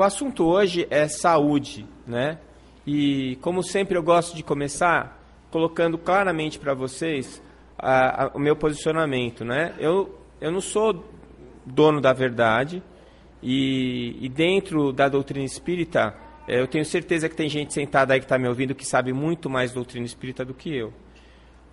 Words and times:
o 0.00 0.02
assunto 0.02 0.46
hoje 0.46 0.86
é 0.88 1.06
saúde, 1.08 1.86
né? 2.06 2.38
E 2.86 3.36
como 3.42 3.62
sempre 3.62 3.98
eu 3.98 4.02
gosto 4.02 4.34
de 4.34 4.42
começar 4.42 5.22
colocando 5.50 5.98
claramente 5.98 6.58
para 6.58 6.72
vocês 6.72 7.42
a, 7.78 8.24
a, 8.24 8.28
o 8.28 8.38
meu 8.38 8.56
posicionamento, 8.56 9.44
né? 9.44 9.74
Eu, 9.78 10.18
eu 10.40 10.50
não 10.50 10.62
sou 10.62 11.04
dono 11.66 12.00
da 12.00 12.14
verdade 12.14 12.82
e, 13.42 14.16
e 14.24 14.28
dentro 14.30 14.90
da 14.90 15.06
doutrina 15.06 15.44
espírita 15.44 16.14
é, 16.48 16.58
eu 16.58 16.66
tenho 16.66 16.84
certeza 16.86 17.28
que 17.28 17.36
tem 17.36 17.50
gente 17.50 17.74
sentada 17.74 18.14
aí 18.14 18.20
que 18.20 18.24
está 18.24 18.38
me 18.38 18.48
ouvindo 18.48 18.74
que 18.74 18.86
sabe 18.86 19.12
muito 19.12 19.50
mais 19.50 19.70
doutrina 19.70 20.06
espírita 20.06 20.46
do 20.46 20.54
que 20.54 20.74
eu. 20.74 20.94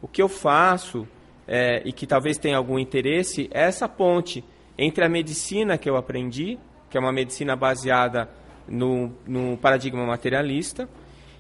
O 0.01 0.07
que 0.07 0.21
eu 0.21 0.27
faço 0.27 1.07
é, 1.47 1.81
e 1.85 1.93
que 1.93 2.05
talvez 2.05 2.37
tenha 2.37 2.57
algum 2.57 2.77
interesse 2.77 3.49
é 3.53 3.63
essa 3.63 3.87
ponte 3.87 4.43
entre 4.77 5.05
a 5.05 5.07
medicina 5.07 5.77
que 5.77 5.89
eu 5.89 5.95
aprendi, 5.95 6.59
que 6.89 6.97
é 6.97 6.99
uma 6.99 7.11
medicina 7.11 7.55
baseada 7.55 8.29
no, 8.67 9.11
no 9.25 9.57
paradigma 9.57 10.05
materialista, 10.05 10.87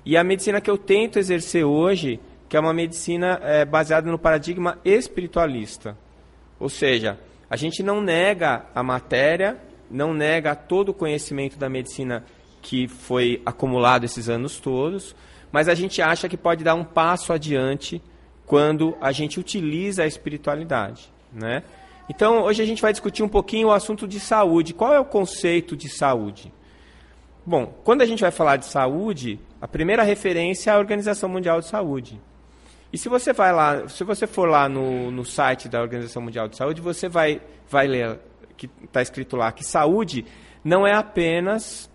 e 0.05 0.15
a 0.15 0.23
medicina 0.23 0.61
que 0.61 0.69
eu 0.69 0.77
tento 0.77 1.19
exercer 1.19 1.65
hoje, 1.65 2.19
que 2.47 2.55
é 2.55 2.59
uma 2.59 2.73
medicina 2.73 3.39
é, 3.43 3.65
baseada 3.65 4.09
no 4.09 4.17
paradigma 4.17 4.79
espiritualista. 4.85 5.97
Ou 6.59 6.69
seja, 6.69 7.19
a 7.49 7.55
gente 7.55 7.83
não 7.83 8.01
nega 8.01 8.65
a 8.73 8.81
matéria, 8.81 9.57
não 9.91 10.13
nega 10.13 10.55
todo 10.55 10.89
o 10.89 10.93
conhecimento 10.93 11.57
da 11.57 11.69
medicina 11.69 12.23
que 12.61 12.87
foi 12.87 13.41
acumulado 13.45 14.03
esses 14.03 14.29
anos 14.29 14.59
todos, 14.59 15.15
mas 15.51 15.69
a 15.69 15.75
gente 15.75 16.01
acha 16.01 16.27
que 16.27 16.37
pode 16.37 16.63
dar 16.63 16.75
um 16.75 16.83
passo 16.83 17.31
adiante 17.31 18.01
quando 18.45 18.97
a 19.01 19.11
gente 19.11 19.39
utiliza 19.39 20.03
a 20.03 20.07
espiritualidade, 20.07 21.11
né? 21.31 21.63
Então, 22.09 22.43
hoje 22.43 22.61
a 22.61 22.65
gente 22.65 22.81
vai 22.81 22.91
discutir 22.91 23.23
um 23.23 23.27
pouquinho 23.29 23.67
o 23.67 23.71
assunto 23.71 24.07
de 24.07 24.19
saúde. 24.19 24.73
Qual 24.73 24.93
é 24.93 24.99
o 24.99 25.05
conceito 25.05 25.75
de 25.75 25.89
saúde? 25.89 26.53
Bom, 27.45 27.73
quando 27.83 28.01
a 28.01 28.05
gente 28.05 28.21
vai 28.21 28.31
falar 28.31 28.57
de 28.57 28.65
saúde, 28.65 29.39
a 29.61 29.67
primeira 29.67 30.03
referência 30.03 30.71
é 30.71 30.73
a 30.73 30.79
Organização 30.79 31.29
Mundial 31.29 31.59
de 31.59 31.67
Saúde. 31.67 32.19
E 32.91 32.97
se 32.97 33.09
você 33.09 33.33
vai 33.33 33.51
lá, 33.51 33.87
se 33.89 34.03
você 34.03 34.25
for 34.25 34.47
lá 34.47 34.69
no, 34.69 35.11
no 35.11 35.25
site 35.25 35.67
da 35.67 35.81
Organização 35.81 36.21
Mundial 36.21 36.47
de 36.47 36.55
Saúde, 36.55 36.81
você 36.81 37.09
vai, 37.09 37.41
vai 37.69 37.87
ler 37.87 38.19
que 38.55 38.69
está 38.83 39.01
escrito 39.01 39.37
lá 39.37 39.51
que 39.51 39.63
saúde 39.63 40.25
não 40.63 40.85
é 40.85 40.93
apenas 40.93 41.89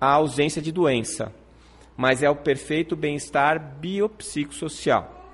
a 0.00 0.12
ausência 0.12 0.60
de 0.60 0.72
doença, 0.72 1.32
mas 1.96 2.22
é 2.22 2.30
o 2.30 2.34
perfeito 2.34 2.96
bem-estar 2.96 3.60
biopsicossocial. 3.78 5.24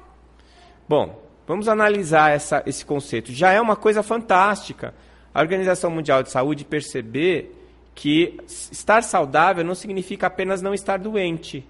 Bom, 0.88 1.22
vamos 1.50 1.66
analisar 1.66 2.30
essa, 2.30 2.62
esse 2.64 2.86
conceito. 2.86 3.32
Já 3.32 3.50
é 3.50 3.60
uma 3.60 3.74
coisa 3.74 4.04
fantástica 4.04 4.94
a 5.34 5.40
Organização 5.40 5.90
Mundial 5.90 6.22
de 6.22 6.30
Saúde 6.30 6.64
perceber 6.64 7.52
que 7.92 8.38
estar 8.46 9.02
saudável 9.02 9.64
não 9.64 9.74
significa 9.74 10.28
apenas 10.28 10.62
não 10.62 10.72
estar 10.72 10.96
doente, 10.96 11.66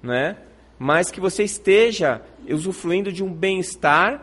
né? 0.00 0.36
mas 0.78 1.10
que 1.10 1.18
você 1.18 1.42
esteja 1.42 2.22
usufruindo 2.48 3.12
de 3.12 3.24
um 3.24 3.32
bem-estar 3.32 4.22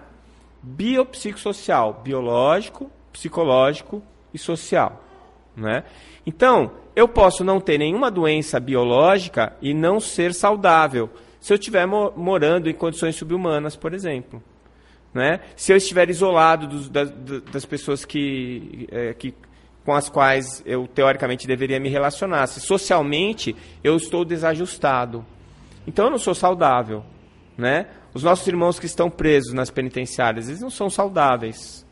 biopsicossocial, 0.64 2.02
biológico, 2.02 2.90
psicológico 3.12 4.02
e 4.34 4.38
social. 4.38 5.04
Né? 5.58 5.84
Então, 6.26 6.72
eu 6.96 7.06
posso 7.06 7.44
não 7.44 7.60
ter 7.60 7.78
nenhuma 7.78 8.10
doença 8.10 8.62
biológica 8.62 9.52
e 9.62 9.74
não 9.74 10.00
ser 10.00 10.34
saudável 10.34 11.10
se 11.42 11.52
eu 11.52 11.56
estiver 11.56 11.86
mo 11.86 12.14
morando 12.16 12.70
em 12.70 12.74
condições 12.74 13.18
subhumanas, 13.18 13.76
por 13.76 13.94
exemplo. 13.94 14.42
Né? 15.14 15.40
Se 15.56 15.72
eu 15.72 15.78
estiver 15.78 16.10
isolado 16.10 16.68
dos, 16.68 16.90
das, 16.90 17.12
das, 17.52 17.66
pessoas 17.66 18.06
que, 18.06 18.88
é, 18.92 19.14
que, 19.14 19.34
com 19.83 19.94
as 19.94 20.08
quais 20.08 20.61
eu 20.66 20.88
teoricamente 20.88 21.48
deveria 21.48 21.80
me 21.80 21.89
relacionar. 21.89 22.45
Se 22.48 22.60
socialmente 22.60 23.56
eu 23.83 23.95
estou 23.95 24.23
desajustado. 24.23 25.26
Então 25.88 26.06
eu 26.06 26.11
não 26.11 26.20
sou 26.20 26.36
saudável. 26.36 27.04
Né? 27.58 27.88
Os 28.14 28.23
nossos 28.23 28.48
irmãos 28.48 28.80
que 28.80 28.86
estão 28.86 29.10
presos 29.10 29.54
nas 29.54 29.70
penitenciárias, 29.70 30.48
eles 30.48 30.61
não 30.61 30.70
são 30.70 30.89
saudáveis. 30.89 31.86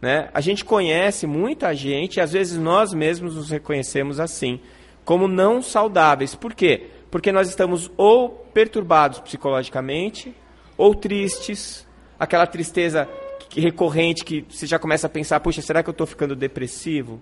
Né? 0.00 0.30
A 0.32 0.40
gente 0.40 0.64
conhece 0.64 1.26
muita 1.26 1.74
gente, 1.74 2.16
e 2.16 2.20
às 2.20 2.32
vezes 2.32 2.58
nós 2.58 2.92
mesmos 2.92 3.36
nos 3.36 3.50
reconhecemos 3.50 4.20
assim, 4.20 4.60
como 5.04 5.28
não 5.28 5.60
saudáveis. 5.60 6.34
Por 6.34 6.54
quê? 6.54 6.88
Porque 7.10 7.32
nós 7.32 7.48
estamos 7.48 7.90
ou 7.96 8.28
perturbados 8.28 9.20
psicologicamente, 9.20 10.34
ou 10.76 10.94
tristes, 10.94 11.86
aquela 12.20 12.46
tristeza 12.46 13.08
recorrente 13.56 14.24
que 14.24 14.44
você 14.48 14.66
já 14.66 14.78
começa 14.78 15.06
a 15.06 15.10
pensar, 15.10 15.40
puxa, 15.40 15.62
será 15.62 15.82
que 15.82 15.88
eu 15.88 15.92
estou 15.92 16.06
ficando 16.06 16.36
depressivo? 16.36 17.20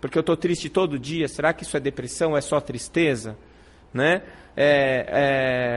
Porque 0.00 0.16
eu 0.16 0.20
estou 0.20 0.34
triste 0.34 0.70
todo 0.70 0.98
dia, 0.98 1.28
será 1.28 1.52
que 1.52 1.62
isso 1.62 1.76
é 1.76 1.80
depressão, 1.80 2.34
é 2.34 2.40
só 2.40 2.58
tristeza? 2.58 3.36
Né? 3.92 4.22
É, 4.56 5.06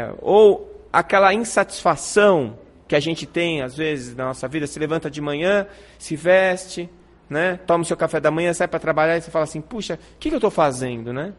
é, 0.10 0.14
ou 0.22 0.88
aquela 0.94 1.34
insatisfação 1.34 2.58
que 2.88 2.96
a 2.96 3.00
gente 3.02 3.26
tem, 3.26 3.62
às 3.62 3.76
vezes, 3.76 4.16
na 4.16 4.26
nossa 4.26 4.48
vida, 4.48 4.66
se 4.66 4.80
levanta 4.80 5.12
de 5.12 5.20
manhã, 5.20 5.68
se 6.00 6.16
veste, 6.16 6.90
né? 7.30 7.60
toma 7.68 7.84
o 7.84 7.86
seu 7.86 7.98
café 7.98 8.22
da 8.22 8.32
manhã, 8.32 8.54
sai 8.54 8.68
para 8.68 8.80
trabalhar 8.80 9.18
e 9.18 9.22
você 9.22 9.30
fala 9.30 9.44
assim, 9.44 9.60
puxa, 9.62 9.96
o 9.96 10.20
que, 10.20 10.30
que 10.30 10.36
eu 10.36 10.38
estou 10.38 10.52
fazendo? 10.52 11.12
Né? 11.12 11.34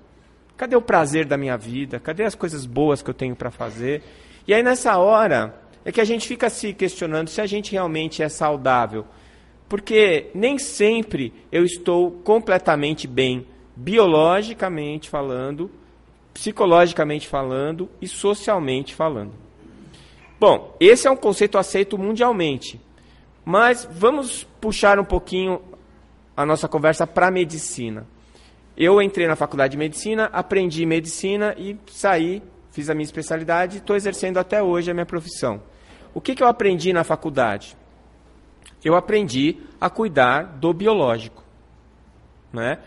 Cadê 0.59 0.77
o 0.77 0.83
prazer 0.83 1.25
da 1.25 1.39
minha 1.39 1.57
vida? 1.57 1.99
Cadê 1.99 2.25
as 2.25 2.35
coisas 2.35 2.67
boas 2.67 3.01
que 3.01 3.09
eu 3.09 3.15
tenho 3.15 3.35
para 3.35 3.51
fazer? 3.51 4.03
E 4.47 4.53
aí 4.53 4.63
nessa 4.63 4.99
hora 4.99 5.64
é 5.85 5.93
que 5.93 6.01
a 6.01 6.05
gente 6.05 6.27
fica 6.27 6.49
se 6.49 6.73
questionando 6.73 7.29
se 7.29 7.41
a 7.41 7.47
gente 7.47 7.73
realmente 7.73 8.23
é 8.23 8.29
saudável. 8.29 9.05
Porque 9.69 10.31
nem 10.35 10.59
sempre 10.59 11.33
eu 11.51 11.65
estou 11.65 12.11
completamente 12.11 13.07
bem, 13.07 13.47
biologicamente 13.77 15.11
falando, 15.11 15.71
psicologicamente 16.33 17.29
falando 17.29 17.89
e 18.01 18.09
socialmente 18.09 18.95
falando. 18.95 19.33
Bom, 20.39 20.77
esse 20.81 21.07
é 21.07 21.11
um 21.11 21.17
conceito 21.17 21.59
aceito 21.59 21.97
mundialmente. 21.99 22.81
Mas 23.45 23.87
vamos 23.91 24.45
puxar 24.61 24.99
um 24.99 25.05
pouquinho 25.05 25.61
a 26.37 26.45
nossa 26.47 26.67
conversa 26.67 27.07
para 27.07 27.29
a 27.29 27.31
medicina. 27.31 28.07
Eu 28.77 29.01
entrei 29.01 29.27
na 29.27 29.37
faculdade 29.37 29.73
de 29.73 29.79
medicina, 29.79 30.25
aprendi 30.33 30.85
medicina 30.85 31.55
e 31.57 31.77
saí, 31.87 32.43
fiz 32.71 32.91
a 32.91 32.95
minha 32.95 33.05
especialidade 33.05 33.77
e 33.77 33.79
estou 33.79 33.95
exercendo 33.95 34.39
até 34.39 34.63
hoje 34.63 34.91
a 34.91 34.95
minha 34.95 35.07
profissão. 35.07 35.63
O 36.15 36.21
que, 36.21 36.35
que 36.35 36.43
eu 36.43 36.47
aprendi 36.47 36.93
na 36.93 37.05
faculdade? 37.05 37.77
Eu 38.85 38.95
aprendi 38.95 39.57
a 39.81 39.91
cuidar 39.91 40.45
do 40.45 40.73
biológico. 40.73 41.43
Né? 42.53 42.79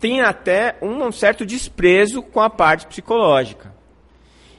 Tem 0.00 0.20
até 0.20 0.76
um 0.82 1.10
certo 1.12 1.46
desprezo 1.46 2.22
com 2.22 2.40
a 2.40 2.50
parte 2.50 2.86
psicológica 2.86 3.72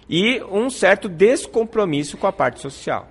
e 0.09 0.41
um 0.43 0.69
certo 0.69 1.09
descompromisso 1.09 2.17
com 2.17 2.27
a 2.27 2.31
parte 2.31 2.61
social. 2.61 3.07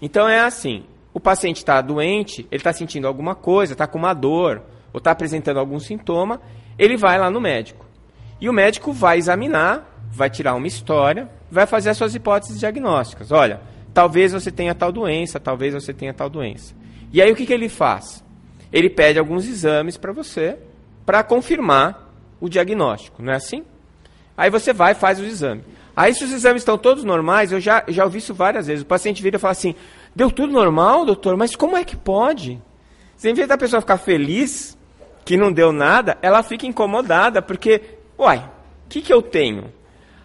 Então 0.00 0.28
é 0.28 0.40
assim: 0.40 0.84
o 1.12 1.20
paciente 1.20 1.56
está 1.56 1.80
doente, 1.80 2.46
ele 2.50 2.60
está 2.60 2.72
sentindo 2.72 3.06
alguma 3.06 3.34
coisa, 3.34 3.72
está 3.72 3.86
com 3.86 3.98
uma 3.98 4.14
dor, 4.14 4.62
ou 4.92 4.98
está 4.98 5.10
apresentando 5.10 5.58
algum 5.58 5.78
sintoma, 5.78 6.40
ele 6.78 6.96
vai 6.96 7.18
lá 7.18 7.30
no 7.30 7.40
médico. 7.40 7.86
E 8.40 8.48
o 8.48 8.52
médico 8.52 8.92
vai 8.92 9.18
examinar, 9.18 9.97
vai 10.10 10.28
tirar 10.30 10.54
uma 10.54 10.66
história, 10.66 11.28
vai 11.50 11.66
fazer 11.66 11.90
as 11.90 11.96
suas 11.96 12.14
hipóteses 12.14 12.58
diagnósticas. 12.58 13.30
Olha, 13.30 13.60
talvez 13.94 14.32
você 14.32 14.50
tenha 14.50 14.74
tal 14.74 14.92
doença, 14.92 15.40
talvez 15.40 15.74
você 15.74 15.92
tenha 15.92 16.12
tal 16.12 16.28
doença. 16.28 16.74
E 17.12 17.22
aí 17.22 17.30
o 17.32 17.36
que, 17.36 17.46
que 17.46 17.52
ele 17.52 17.68
faz? 17.68 18.24
Ele 18.72 18.90
pede 18.90 19.18
alguns 19.18 19.46
exames 19.46 19.96
para 19.96 20.12
você, 20.12 20.58
para 21.06 21.22
confirmar 21.22 22.12
o 22.40 22.48
diagnóstico, 22.48 23.22
não 23.22 23.32
é 23.32 23.36
assim? 23.36 23.64
Aí 24.36 24.50
você 24.50 24.72
vai 24.72 24.92
e 24.92 24.94
faz 24.94 25.18
o 25.18 25.24
exame. 25.24 25.64
Aí 25.96 26.14
se 26.14 26.22
os 26.22 26.32
exames 26.32 26.62
estão 26.62 26.78
todos 26.78 27.02
normais, 27.02 27.50
eu 27.50 27.60
já, 27.60 27.82
já 27.88 28.04
ouvi 28.04 28.18
isso 28.18 28.32
várias 28.32 28.68
vezes. 28.68 28.82
O 28.82 28.86
paciente 28.86 29.22
vira 29.22 29.36
e 29.36 29.40
fala 29.40 29.52
assim, 29.52 29.74
deu 30.14 30.30
tudo 30.30 30.52
normal, 30.52 31.04
doutor, 31.04 31.36
mas 31.36 31.56
como 31.56 31.76
é 31.76 31.84
que 31.84 31.96
pode? 31.96 32.62
Você, 33.16 33.30
em 33.30 33.34
vez 33.34 33.48
da 33.48 33.58
pessoa 33.58 33.80
ficar 33.80 33.98
feliz, 33.98 34.78
que 35.24 35.36
não 35.36 35.50
deu 35.50 35.72
nada, 35.72 36.16
ela 36.22 36.42
fica 36.42 36.66
incomodada, 36.66 37.42
porque, 37.42 37.82
uai, 38.16 38.38
o 38.38 38.88
que, 38.88 39.02
que 39.02 39.12
eu 39.12 39.20
tenho? 39.20 39.72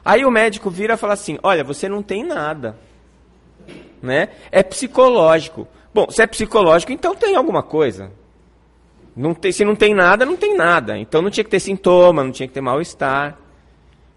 Aí 0.05 0.25
o 0.25 0.31
médico 0.31 0.69
vira 0.69 0.95
e 0.95 0.97
fala 0.97 1.13
assim: 1.13 1.37
olha, 1.41 1.63
você 1.63 1.87
não 1.87 2.01
tem 2.01 2.23
nada. 2.23 2.77
Né? 4.01 4.29
É 4.51 4.61
psicológico. 4.61 5.67
Bom, 5.93 6.09
se 6.09 6.21
é 6.21 6.27
psicológico, 6.27 6.91
então 6.91 7.15
tem 7.15 7.35
alguma 7.35 7.63
coisa. 7.63 8.11
Não 9.15 9.33
tem, 9.33 9.51
se 9.51 9.63
não 9.63 9.75
tem 9.75 9.93
nada, 9.93 10.25
não 10.25 10.35
tem 10.35 10.57
nada. 10.57 10.97
Então 10.97 11.21
não 11.21 11.29
tinha 11.29 11.43
que 11.43 11.49
ter 11.49 11.59
sintoma, 11.59 12.23
não 12.23 12.31
tinha 12.31 12.47
que 12.47 12.53
ter 12.53 12.61
mal-estar. 12.61 13.37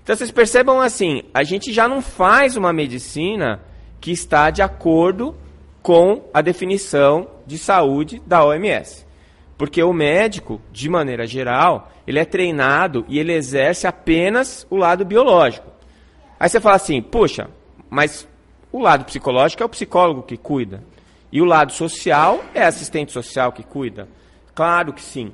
Então 0.02 0.16
vocês 0.16 0.30
percebam 0.30 0.80
assim, 0.80 1.22
a 1.34 1.42
gente 1.42 1.72
já 1.72 1.86
não 1.86 2.00
faz 2.00 2.56
uma 2.56 2.72
medicina 2.72 3.60
que 4.00 4.10
está 4.10 4.50
de 4.50 4.62
acordo 4.62 5.34
com 5.82 6.28
a 6.32 6.40
definição 6.40 7.28
de 7.46 7.58
saúde 7.58 8.22
da 8.26 8.44
OMS. 8.44 9.06
Porque 9.58 9.82
o 9.82 9.92
médico, 9.92 10.60
de 10.72 10.88
maneira 10.88 11.26
geral, 11.26 11.90
ele 12.06 12.18
é 12.18 12.24
treinado 12.24 13.04
e 13.08 13.18
ele 13.18 13.32
exerce 13.32 13.86
apenas 13.86 14.66
o 14.70 14.76
lado 14.76 15.04
biológico. 15.04 15.75
Aí 16.38 16.48
você 16.48 16.60
fala 16.60 16.76
assim, 16.76 17.00
puxa, 17.00 17.50
mas 17.88 18.28
o 18.70 18.80
lado 18.80 19.04
psicológico 19.04 19.62
é 19.62 19.66
o 19.66 19.70
psicólogo 19.70 20.22
que 20.22 20.36
cuida. 20.36 20.82
E 21.32 21.40
o 21.40 21.44
lado 21.44 21.72
social 21.72 22.44
é 22.54 22.64
assistente 22.64 23.12
social 23.12 23.52
que 23.52 23.62
cuida. 23.62 24.08
Claro 24.54 24.92
que 24.92 25.02
sim. 25.02 25.32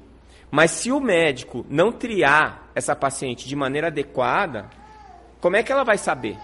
Mas 0.50 0.70
se 0.70 0.92
o 0.92 1.00
médico 1.00 1.64
não 1.68 1.90
triar 1.90 2.70
essa 2.74 2.94
paciente 2.94 3.48
de 3.48 3.56
maneira 3.56 3.88
adequada, 3.88 4.68
como 5.40 5.56
é 5.56 5.62
que 5.62 5.72
ela 5.72 5.84
vai 5.84 5.98
saber? 5.98 6.36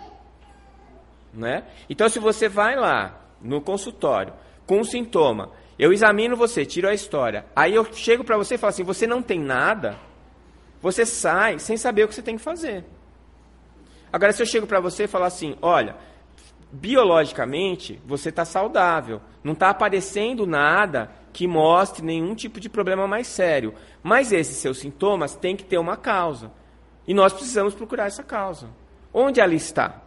Né? 1.32 1.62
Então, 1.88 2.08
se 2.08 2.18
você 2.18 2.48
vai 2.48 2.74
lá 2.74 3.20
no 3.40 3.60
consultório 3.60 4.32
com 4.66 4.80
um 4.80 4.84
sintoma, 4.84 5.50
eu 5.78 5.92
examino 5.92 6.36
você, 6.36 6.66
tiro 6.66 6.88
a 6.88 6.94
história, 6.94 7.46
aí 7.54 7.74
eu 7.74 7.84
chego 7.92 8.24
para 8.24 8.36
você 8.36 8.56
e 8.56 8.58
falo 8.58 8.70
assim: 8.70 8.82
você 8.82 9.06
não 9.06 9.22
tem 9.22 9.38
nada, 9.38 9.96
você 10.80 11.06
sai 11.06 11.58
sem 11.58 11.76
saber 11.76 12.04
o 12.04 12.08
que 12.08 12.14
você 12.14 12.22
tem 12.22 12.36
que 12.36 12.42
fazer. 12.42 12.84
Agora, 14.12 14.32
se 14.32 14.42
eu 14.42 14.46
chego 14.46 14.66
para 14.66 14.80
você 14.80 15.04
e 15.04 15.08
falar 15.08 15.26
assim: 15.26 15.56
olha, 15.60 15.96
biologicamente 16.70 18.00
você 18.06 18.28
está 18.28 18.44
saudável, 18.44 19.20
não 19.42 19.52
está 19.52 19.70
aparecendo 19.70 20.46
nada 20.46 21.10
que 21.32 21.46
mostre 21.46 22.04
nenhum 22.04 22.34
tipo 22.34 22.60
de 22.60 22.68
problema 22.68 23.06
mais 23.06 23.26
sério, 23.26 23.74
mas 24.02 24.32
esses 24.32 24.56
seus 24.56 24.78
sintomas 24.78 25.34
têm 25.34 25.56
que 25.56 25.64
ter 25.64 25.78
uma 25.78 25.96
causa. 25.96 26.50
E 27.06 27.14
nós 27.14 27.32
precisamos 27.32 27.74
procurar 27.74 28.06
essa 28.06 28.22
causa. 28.22 28.68
Onde 29.12 29.40
ela 29.40 29.54
está? 29.54 30.02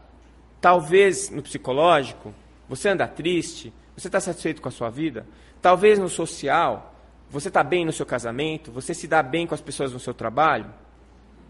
Talvez 0.59 1.30
no 1.30 1.42
psicológico, 1.42 2.33
você 2.69 2.89
anda 2.89 3.07
triste, 3.07 3.74
você 3.95 4.07
está 4.07 4.19
satisfeito 4.19 4.62
com 4.62 4.68
a 4.68 4.71
sua 4.71 4.89
vida? 4.89 5.25
Talvez 5.62 5.97
no 5.97 6.07
social, 6.07 6.94
você 7.30 7.47
está 7.47 7.63
bem 7.63 7.86
no 7.86 7.92
seu 7.92 8.06
casamento, 8.06 8.71
você 8.71 8.94
se 8.94 9.07
dá 9.07 9.24
bem 9.24 9.47
com 9.47 9.56
as 9.56 9.62
pessoas 9.62 9.94
no 9.94 10.00
seu 10.00 10.13
trabalho? 10.13 10.71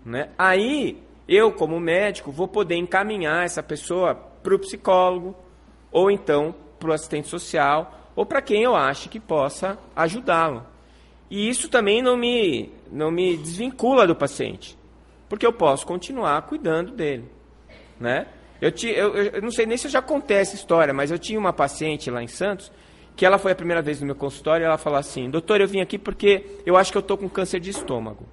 Né? 0.06 0.30
Aí, 0.38 1.04
eu, 1.28 1.52
como 1.52 1.80
médico, 1.80 2.32
vou 2.32 2.48
poder 2.48 2.76
encaminhar 2.76 3.46
essa 3.46 3.64
pessoa 3.64 4.16
para 4.16 4.56
o 4.56 4.60
psicólogo, 4.60 5.36
ou 5.92 6.10
então 6.10 6.54
para 6.80 6.90
o 6.90 6.94
assistente 6.94 7.28
social, 7.28 8.10
ou 8.16 8.26
para 8.26 8.42
quem 8.42 8.64
eu 8.64 8.76
ache 8.76 9.10
que 9.10 9.20
possa 9.20 9.78
ajudá-lo. 9.96 10.66
E 11.30 11.48
isso 11.48 11.70
também 11.70 12.02
não 12.02 12.18
me, 12.18 12.72
não 12.92 13.10
me 13.10 13.38
desvincula 13.38 14.06
do 14.06 14.16
paciente, 14.16 14.78
porque 15.30 15.46
eu 15.46 15.54
posso 15.54 15.86
continuar 15.86 16.42
cuidando 16.44 16.92
dele. 16.92 17.26
Né? 18.00 18.28
Eu, 18.60 18.72
ti, 18.72 18.90
eu, 18.90 19.16
eu 19.16 19.42
não 19.42 19.52
sei 19.52 19.66
nem 19.66 19.78
se 19.78 19.88
já 19.90 20.02
contei 20.02 20.38
essa 20.38 20.56
história, 20.56 20.94
mas 20.94 21.12
eu 21.12 21.18
tinha 21.18 21.40
uma 21.40 21.54
paciente 21.54 22.12
lá 22.12 22.22
em 22.22 22.28
Santos 22.28 22.72
que 23.16 23.26
ela 23.26 23.38
foi 23.38 23.52
a 23.52 23.56
primeira 23.56 23.82
vez 23.82 24.00
no 24.00 24.06
meu 24.06 24.16
consultório 24.16 24.64
e 24.64 24.66
ela 24.66 24.78
falou 24.78 25.00
assim: 25.00 25.30
Doutor, 25.30 25.62
eu 25.62 25.68
vim 25.68 25.82
aqui 25.82 25.98
porque 25.98 26.46
eu 26.66 26.78
acho 26.78 26.92
que 26.92 26.98
eu 26.98 27.02
estou 27.02 27.18
com 27.18 27.30
câncer 27.30 27.60
de 27.60 27.70
estômago. 27.70 28.26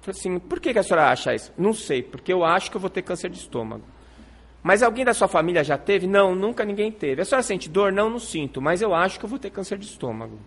Falei 0.00 0.18
assim: 0.18 0.38
Por 0.38 0.60
que, 0.60 0.72
que 0.72 0.78
a 0.78 0.82
senhora 0.82 1.10
acha 1.10 1.34
isso? 1.34 1.52
Não 1.56 1.72
sei, 1.72 2.02
porque 2.02 2.32
eu 2.32 2.44
acho 2.44 2.70
que 2.70 2.76
eu 2.76 2.80
vou 2.80 2.90
ter 2.90 3.02
câncer 3.02 3.30
de 3.30 3.38
estômago. 3.38 3.84
Mas 4.62 4.82
alguém 4.82 5.04
da 5.04 5.14
sua 5.14 5.28
família 5.28 5.64
já 5.64 5.78
teve? 5.78 6.06
Não, 6.06 6.34
nunca 6.34 6.64
ninguém 6.64 6.92
teve. 6.92 7.22
A 7.22 7.24
senhora 7.24 7.42
sente 7.42 7.68
dor? 7.68 7.92
Não, 7.92 8.10
não 8.10 8.18
sinto, 8.18 8.60
mas 8.60 8.82
eu 8.82 8.94
acho 8.94 9.18
que 9.18 9.24
eu 9.24 9.28
vou 9.28 9.38
ter 9.38 9.50
câncer 9.50 9.78
de 9.78 9.86
estômago. 9.86 10.38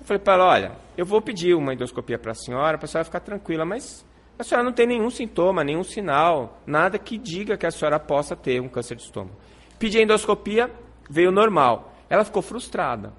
Eu 0.00 0.04
falei 0.04 0.22
para 0.22 0.34
ela: 0.34 0.46
Olha, 0.46 0.72
eu 0.96 1.04
vou 1.04 1.20
pedir 1.20 1.54
uma 1.54 1.74
endoscopia 1.74 2.18
para 2.18 2.32
a 2.32 2.34
senhora, 2.34 2.78
para 2.78 2.84
a 2.84 2.88
senhora 2.88 3.04
ficar 3.04 3.20
tranquila, 3.20 3.64
mas 3.64 4.04
a 4.38 4.44
senhora 4.44 4.64
não 4.64 4.72
tem 4.72 4.86
nenhum 4.86 5.10
sintoma, 5.10 5.64
nenhum 5.64 5.84
sinal, 5.84 6.60
nada 6.66 6.98
que 6.98 7.18
diga 7.18 7.56
que 7.56 7.66
a 7.66 7.70
senhora 7.70 7.98
possa 7.98 8.34
ter 8.34 8.60
um 8.60 8.68
câncer 8.68 8.96
de 8.96 9.02
estômago. 9.02 9.36
Pedi 9.78 9.98
a 9.98 10.02
endoscopia, 10.02 10.70
veio 11.08 11.30
normal. 11.30 11.92
Ela 12.08 12.24
ficou 12.24 12.42
frustrada. 12.42 13.12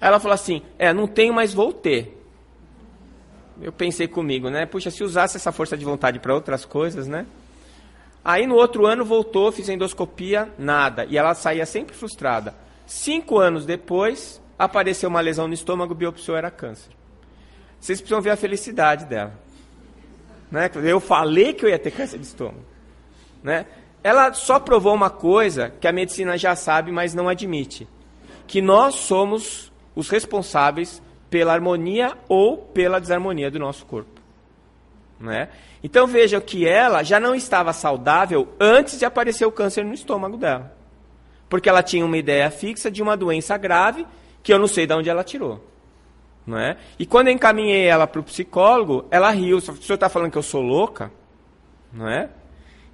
Ela 0.00 0.18
falou 0.18 0.34
assim: 0.34 0.62
É, 0.78 0.92
não 0.92 1.06
tenho, 1.06 1.34
mas 1.34 1.52
vou 1.52 1.72
ter. 1.72 2.21
Eu 3.60 3.72
pensei 3.72 4.08
comigo, 4.08 4.48
né? 4.48 4.66
Puxa, 4.66 4.90
se 4.90 5.04
usasse 5.04 5.36
essa 5.36 5.52
força 5.52 5.76
de 5.76 5.84
vontade 5.84 6.18
para 6.18 6.34
outras 6.34 6.64
coisas, 6.64 7.06
né? 7.06 7.26
Aí 8.24 8.46
no 8.46 8.54
outro 8.54 8.86
ano 8.86 9.04
voltou, 9.04 9.50
fiz 9.50 9.68
endoscopia, 9.68 10.48
nada. 10.56 11.04
E 11.06 11.18
ela 11.18 11.34
saía 11.34 11.66
sempre 11.66 11.94
frustrada. 11.94 12.54
Cinco 12.86 13.38
anos 13.38 13.66
depois, 13.66 14.40
apareceu 14.58 15.08
uma 15.08 15.20
lesão 15.20 15.48
no 15.48 15.54
estômago, 15.54 15.94
biopsiou, 15.94 16.36
era 16.36 16.50
câncer. 16.50 16.90
Vocês 17.80 18.00
precisam 18.00 18.22
ver 18.22 18.30
a 18.30 18.36
felicidade 18.36 19.06
dela. 19.06 19.34
Né? 20.50 20.70
Eu 20.84 21.00
falei 21.00 21.52
que 21.52 21.64
eu 21.64 21.68
ia 21.68 21.78
ter 21.78 21.90
câncer 21.90 22.18
de 22.18 22.26
estômago. 22.26 22.64
Né? 23.42 23.66
Ela 24.04 24.32
só 24.32 24.60
provou 24.60 24.94
uma 24.94 25.10
coisa 25.10 25.72
que 25.80 25.88
a 25.88 25.92
medicina 25.92 26.38
já 26.38 26.54
sabe, 26.54 26.92
mas 26.92 27.14
não 27.14 27.28
admite: 27.28 27.88
que 28.46 28.62
nós 28.62 28.94
somos 28.94 29.72
os 29.96 30.08
responsáveis 30.08 31.02
pela 31.32 31.54
harmonia 31.54 32.12
ou 32.28 32.58
pela 32.58 33.00
desarmonia 33.00 33.50
do 33.50 33.58
nosso 33.58 33.86
corpo. 33.86 34.20
Né? 35.18 35.48
Então 35.82 36.06
vejam 36.06 36.42
que 36.42 36.68
ela 36.68 37.02
já 37.02 37.18
não 37.18 37.34
estava 37.34 37.72
saudável 37.72 38.54
antes 38.60 38.98
de 38.98 39.06
aparecer 39.06 39.46
o 39.46 39.50
câncer 39.50 39.82
no 39.82 39.94
estômago 39.94 40.36
dela. 40.36 40.76
Porque 41.48 41.70
ela 41.70 41.82
tinha 41.82 42.04
uma 42.04 42.18
ideia 42.18 42.50
fixa 42.50 42.90
de 42.90 43.02
uma 43.02 43.16
doença 43.16 43.56
grave 43.56 44.06
que 44.42 44.52
eu 44.52 44.58
não 44.58 44.66
sei 44.66 44.86
de 44.86 44.92
onde 44.92 45.08
ela 45.08 45.24
tirou. 45.24 45.64
Não 46.46 46.58
é? 46.58 46.76
E 46.98 47.06
quando 47.06 47.28
eu 47.28 47.32
encaminhei 47.32 47.86
ela 47.86 48.06
para 48.06 48.20
o 48.20 48.24
psicólogo, 48.24 49.06
ela 49.10 49.30
riu. 49.30 49.56
O 49.56 49.60
senhor 49.60 49.94
está 49.94 50.10
falando 50.10 50.30
que 50.30 50.38
eu 50.38 50.42
sou 50.42 50.60
louca? 50.60 51.10
Não 51.90 52.06
é? 52.06 52.28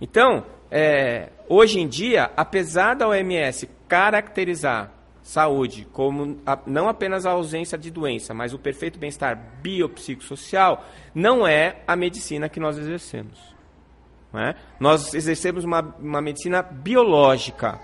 Então, 0.01 0.45
é, 0.71 1.31
hoje 1.49 1.81
em 1.81 1.89
dia, 1.89 2.31
apesar 2.37 2.95
da 2.95 3.09
OMS 3.09 3.69
caracterizar 3.89 4.93
saúde 5.29 5.87
como 5.93 6.39
a, 6.47 6.59
não 6.67 6.89
apenas 6.89 7.27
a 7.27 7.33
ausência 7.33 7.77
de 7.77 7.91
doença, 7.91 8.33
mas 8.33 8.55
o 8.55 8.59
perfeito 8.59 8.99
bem-estar 8.99 9.39
biopsicossocial, 9.61 10.87
não 11.15 11.47
é 11.47 11.83
a 11.87 11.95
medicina 11.95 12.49
que 12.49 12.59
nós 12.59 12.79
exercemos. 12.79 13.39
É? 14.33 14.55
Nós 14.81 15.13
exercemos 15.13 15.65
uma, 15.65 15.81
uma 16.01 16.23
medicina 16.23 16.63
biológica. 16.63 17.79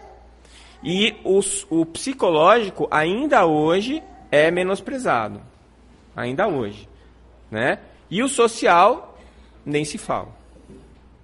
E 0.83 1.17
os, 1.23 1.67
o 1.69 1.85
psicológico, 1.85 2.89
ainda 2.91 3.45
hoje, 3.45 4.03
é 4.31 4.51
menosprezado 4.51 5.41
ainda 6.17 6.47
hoje. 6.47 6.89
Né? 7.51 7.79
E 8.11 8.23
o 8.23 8.29
social, 8.29 9.19
nem 9.67 9.85
se 9.85 9.99
fala. 9.99 10.29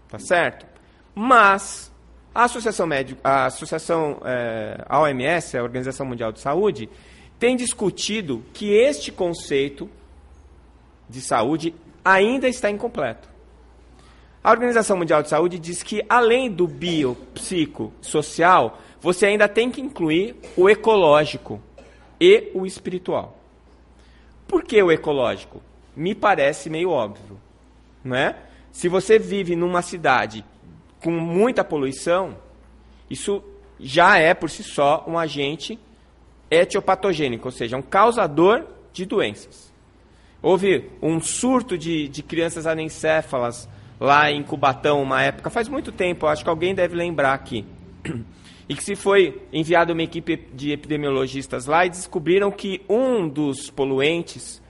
Tá 0.09 0.19
certo? 0.19 0.67
Mas 1.15 1.90
a 2.35 2.45
Associação 2.45 2.87
Médica, 2.87 3.21
a 3.25 3.47
Associação 3.47 4.21
é, 4.25 4.85
a 4.89 5.01
OMS, 5.01 5.57
a 5.57 5.63
Organização 5.63 6.07
Mundial 6.07 6.33
de 6.33 6.41
Saúde, 6.41 6.89
tem 7.39 7.57
discutido 7.57 8.45
que 8.53 8.73
este 8.73 9.11
conceito 9.11 9.89
de 11.09 11.21
saúde 11.21 11.75
ainda 12.05 12.49
está 12.49 12.71
incompleto. 12.71 13.29
A 14.43 14.51
Organização 14.51 14.97
Mundial 14.97 15.23
de 15.23 15.29
Saúde 15.29 15.59
diz 15.59 15.83
que, 15.83 16.03
além 16.09 16.51
do 16.51 16.67
biopsicossocial, 16.67 18.79
você 19.01 19.27
ainda 19.27 19.49
tem 19.49 19.71
que 19.71 19.81
incluir 19.81 20.37
o 20.57 20.71
ecológico 20.71 21.61
e 22.21 22.51
o 22.55 22.65
espiritual. 22.65 23.37
Por 24.47 24.65
que 24.65 24.83
o 24.83 24.91
ecológico? 24.91 25.63
Me 25.97 26.15
parece 26.15 26.71
meio 26.71 26.91
óbvio, 26.91 27.39
não 28.05 28.17
é? 28.17 28.37
Se 28.73 28.89
você 28.89 29.19
vive 29.19 29.57
numa 29.57 29.83
cidade 29.83 30.45
com 31.03 31.11
muita 31.11 31.65
poluição, 31.65 32.37
isso 33.09 33.43
já 33.79 34.19
é 34.19 34.35
por 34.35 34.51
si 34.51 34.63
só 34.63 35.05
um 35.07 35.19
agente 35.19 35.79
etiopatogênico, 36.51 37.49
ou 37.49 37.53
seja, 37.53 37.77
um 37.77 37.83
causador 37.83 38.65
de 38.93 39.05
doenças. 39.07 39.73
Houve 40.43 40.91
um 41.03 41.21
surto 41.21 41.77
de, 41.77 42.09
de 42.09 42.23
crianças 42.23 42.67
anencéfalas 42.67 43.69
lá 43.99 44.31
em 44.31 44.43
Cubatão, 44.43 45.03
uma 45.03 45.23
época, 45.23 45.51
faz 45.51 45.69
muito 45.69 45.93
tempo, 45.93 46.27
acho 46.27 46.43
que 46.43 46.51
alguém 46.51 46.75
deve 46.75 46.97
lembrar 46.97 47.35
aqui. 47.35 47.65
e 48.69 48.75
que 48.75 48.85
se 48.85 48.95
foi 48.95 49.43
enviada 49.53 49.93
uma 49.93 50.03
equipe 50.03 50.37
de 50.55 50.71
epidemiologistas 50.71 51.67
lá 51.67 51.85
e 51.85 51.91
descobriram 51.91 52.51
que 52.51 52.81
um 52.89 53.29
dos 53.29 53.69
poluentes 53.69 54.63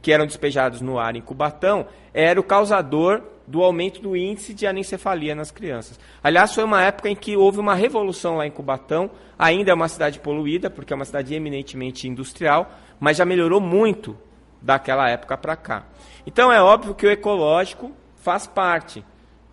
que 0.00 0.12
eram 0.12 0.26
despejados 0.26 0.80
no 0.80 0.98
ar 0.98 1.16
em 1.16 1.20
Cubatão 1.20 1.86
era 2.14 2.38
o 2.40 2.44
causador 2.44 3.22
do 3.48 3.62
aumento 3.62 4.00
do 4.00 4.14
índice 4.14 4.52
de 4.52 4.66
anencefalia 4.66 5.34
nas 5.34 5.50
crianças. 5.50 5.98
Aliás, 6.22 6.54
foi 6.54 6.62
uma 6.64 6.82
época 6.82 7.08
em 7.08 7.16
que 7.16 7.34
houve 7.34 7.58
uma 7.58 7.74
revolução 7.74 8.36
lá 8.36 8.46
em 8.46 8.50
Cubatão. 8.50 9.10
Ainda 9.38 9.70
é 9.70 9.74
uma 9.74 9.88
cidade 9.88 10.20
poluída, 10.20 10.68
porque 10.68 10.92
é 10.92 10.96
uma 10.96 11.04
cidade 11.04 11.34
eminentemente 11.34 12.06
industrial, 12.06 12.70
mas 13.00 13.16
já 13.16 13.24
melhorou 13.24 13.60
muito 13.60 14.16
daquela 14.60 15.08
época 15.08 15.36
para 15.38 15.56
cá. 15.56 15.86
Então 16.26 16.52
é 16.52 16.60
óbvio 16.60 16.94
que 16.94 17.06
o 17.06 17.10
ecológico 17.10 17.90
faz 18.16 18.46
parte. 18.46 19.02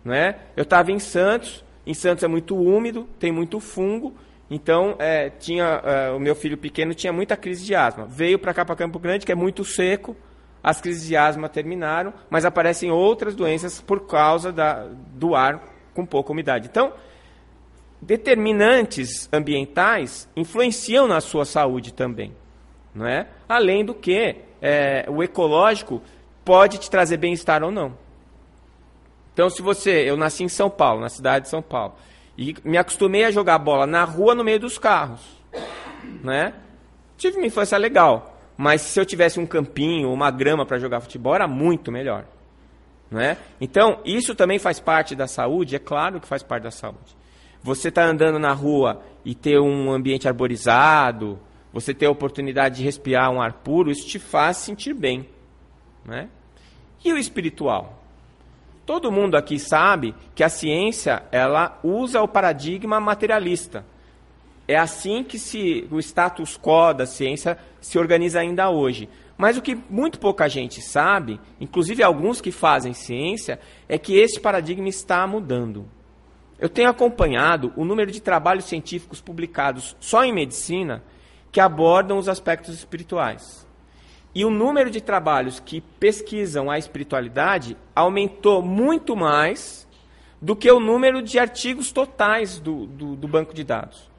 Não 0.04 0.12
é? 0.12 0.38
Eu 0.54 0.62
estava 0.62 0.92
em 0.92 0.98
Santos, 0.98 1.64
em 1.86 1.94
Santos 1.94 2.22
é 2.22 2.28
muito 2.28 2.54
úmido, 2.54 3.08
tem 3.18 3.32
muito 3.32 3.58
fungo. 3.60 4.14
Então, 4.48 4.94
é, 5.00 5.30
tinha, 5.30 5.80
é, 5.82 6.10
o 6.10 6.20
meu 6.20 6.36
filho 6.36 6.56
pequeno 6.56 6.94
tinha 6.94 7.12
muita 7.12 7.36
crise 7.36 7.64
de 7.64 7.74
asma. 7.74 8.06
Veio 8.06 8.38
para 8.38 8.54
cá, 8.54 8.64
para 8.64 8.76
Campo 8.76 8.98
Grande, 8.98 9.26
que 9.26 9.32
é 9.32 9.34
muito 9.34 9.64
seco. 9.64 10.14
As 10.66 10.80
crises 10.80 11.06
de 11.06 11.16
asma 11.16 11.48
terminaram, 11.48 12.12
mas 12.28 12.44
aparecem 12.44 12.90
outras 12.90 13.36
doenças 13.36 13.80
por 13.80 14.04
causa 14.04 14.50
da, 14.50 14.88
do 15.12 15.36
ar 15.36 15.62
com 15.94 16.04
pouca 16.04 16.32
umidade. 16.32 16.66
Então, 16.68 16.92
determinantes 18.02 19.28
ambientais 19.32 20.28
influenciam 20.34 21.06
na 21.06 21.20
sua 21.20 21.44
saúde 21.44 21.92
também. 21.92 22.34
Não 22.92 23.06
é? 23.06 23.28
Além 23.48 23.84
do 23.84 23.94
que, 23.94 24.38
é, 24.60 25.06
o 25.08 25.22
ecológico 25.22 26.02
pode 26.44 26.78
te 26.78 26.90
trazer 26.90 27.18
bem-estar 27.18 27.62
ou 27.62 27.70
não. 27.70 27.96
Então, 29.32 29.48
se 29.48 29.62
você. 29.62 30.10
Eu 30.10 30.16
nasci 30.16 30.42
em 30.42 30.48
São 30.48 30.68
Paulo, 30.68 31.00
na 31.00 31.08
cidade 31.08 31.44
de 31.44 31.48
São 31.48 31.62
Paulo. 31.62 31.94
E 32.36 32.56
me 32.64 32.76
acostumei 32.76 33.24
a 33.24 33.30
jogar 33.30 33.60
bola 33.60 33.86
na 33.86 34.02
rua 34.02 34.34
no 34.34 34.42
meio 34.42 34.58
dos 34.58 34.78
carros. 34.78 35.20
Né? 36.24 36.54
Tive 37.16 37.36
uma 37.36 37.46
infância 37.46 37.78
legal. 37.78 38.35
Mas 38.56 38.80
se 38.80 38.98
eu 38.98 39.04
tivesse 39.04 39.38
um 39.38 39.46
campinho, 39.46 40.12
uma 40.12 40.30
grama 40.30 40.64
para 40.64 40.78
jogar 40.78 41.00
futebol, 41.00 41.34
era 41.34 41.46
muito 41.46 41.92
melhor. 41.92 42.26
Não 43.10 43.20
é? 43.20 43.36
Então, 43.60 44.00
isso 44.04 44.34
também 44.34 44.58
faz 44.58 44.80
parte 44.80 45.14
da 45.14 45.26
saúde? 45.26 45.76
É 45.76 45.78
claro 45.78 46.20
que 46.20 46.26
faz 46.26 46.42
parte 46.42 46.64
da 46.64 46.70
saúde. 46.70 47.16
Você 47.62 47.88
está 47.88 48.04
andando 48.04 48.38
na 48.38 48.52
rua 48.52 49.02
e 49.24 49.34
ter 49.34 49.58
um 49.58 49.92
ambiente 49.92 50.26
arborizado, 50.26 51.38
você 51.72 51.92
ter 51.92 52.06
a 52.06 52.10
oportunidade 52.10 52.76
de 52.76 52.84
respirar 52.84 53.30
um 53.30 53.40
ar 53.40 53.52
puro, 53.52 53.90
isso 53.90 54.06
te 54.06 54.18
faz 54.18 54.56
sentir 54.56 54.94
bem. 54.94 55.28
Né? 56.04 56.28
E 57.04 57.12
o 57.12 57.18
espiritual? 57.18 58.02
Todo 58.86 59.10
mundo 59.10 59.36
aqui 59.36 59.58
sabe 59.58 60.14
que 60.34 60.44
a 60.44 60.48
ciência 60.48 61.24
ela 61.32 61.78
usa 61.82 62.22
o 62.22 62.28
paradigma 62.28 63.00
materialista. 63.00 63.84
É 64.68 64.76
assim 64.76 65.22
que 65.22 65.38
se, 65.38 65.86
o 65.90 65.98
status 66.00 66.58
quo 66.58 66.92
da 66.92 67.06
ciência 67.06 67.56
se 67.80 67.98
organiza 67.98 68.40
ainda 68.40 68.68
hoje. 68.68 69.08
Mas 69.38 69.56
o 69.56 69.62
que 69.62 69.78
muito 69.88 70.18
pouca 70.18 70.48
gente 70.48 70.80
sabe, 70.80 71.38
inclusive 71.60 72.02
alguns 72.02 72.40
que 72.40 72.50
fazem 72.50 72.94
ciência, 72.94 73.60
é 73.88 73.98
que 73.98 74.16
esse 74.16 74.40
paradigma 74.40 74.88
está 74.88 75.26
mudando. 75.26 75.86
Eu 76.58 76.68
tenho 76.68 76.88
acompanhado 76.88 77.72
o 77.76 77.84
número 77.84 78.10
de 78.10 78.20
trabalhos 78.20 78.64
científicos 78.64 79.20
publicados 79.20 79.94
só 80.00 80.24
em 80.24 80.32
medicina 80.32 81.02
que 81.52 81.60
abordam 81.60 82.18
os 82.18 82.28
aspectos 82.28 82.74
espirituais. 82.74 83.66
E 84.34 84.44
o 84.44 84.50
número 84.50 84.90
de 84.90 85.00
trabalhos 85.00 85.60
que 85.60 85.80
pesquisam 85.80 86.70
a 86.70 86.78
espiritualidade 86.78 87.76
aumentou 87.94 88.62
muito 88.62 89.14
mais 89.14 89.86
do 90.40 90.56
que 90.56 90.70
o 90.70 90.80
número 90.80 91.22
de 91.22 91.38
artigos 91.38 91.92
totais 91.92 92.58
do, 92.58 92.86
do, 92.86 93.16
do 93.16 93.28
banco 93.28 93.54
de 93.54 93.64
dados. 93.64 94.10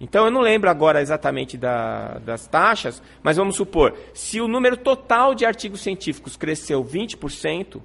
Então 0.00 0.26
eu 0.26 0.30
não 0.30 0.42
lembro 0.42 0.68
agora 0.68 1.00
exatamente 1.00 1.56
da, 1.56 2.18
das 2.18 2.46
taxas, 2.46 3.02
mas 3.22 3.36
vamos 3.36 3.56
supor, 3.56 3.96
se 4.12 4.40
o 4.40 4.48
número 4.48 4.76
total 4.76 5.34
de 5.34 5.46
artigos 5.46 5.80
científicos 5.80 6.36
cresceu 6.36 6.84
20%, 6.84 7.80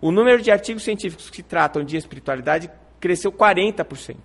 o 0.00 0.10
número 0.10 0.42
de 0.42 0.50
artigos 0.50 0.82
científicos 0.82 1.30
que 1.30 1.42
tratam 1.42 1.84
de 1.84 1.96
espiritualidade 1.96 2.68
cresceu 2.98 3.30
40%. 3.30 4.16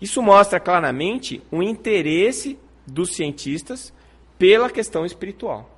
Isso 0.00 0.22
mostra 0.22 0.60
claramente 0.60 1.42
o 1.50 1.62
interesse 1.62 2.58
dos 2.86 3.14
cientistas 3.14 3.92
pela 4.38 4.68
questão 4.68 5.06
espiritual. 5.06 5.70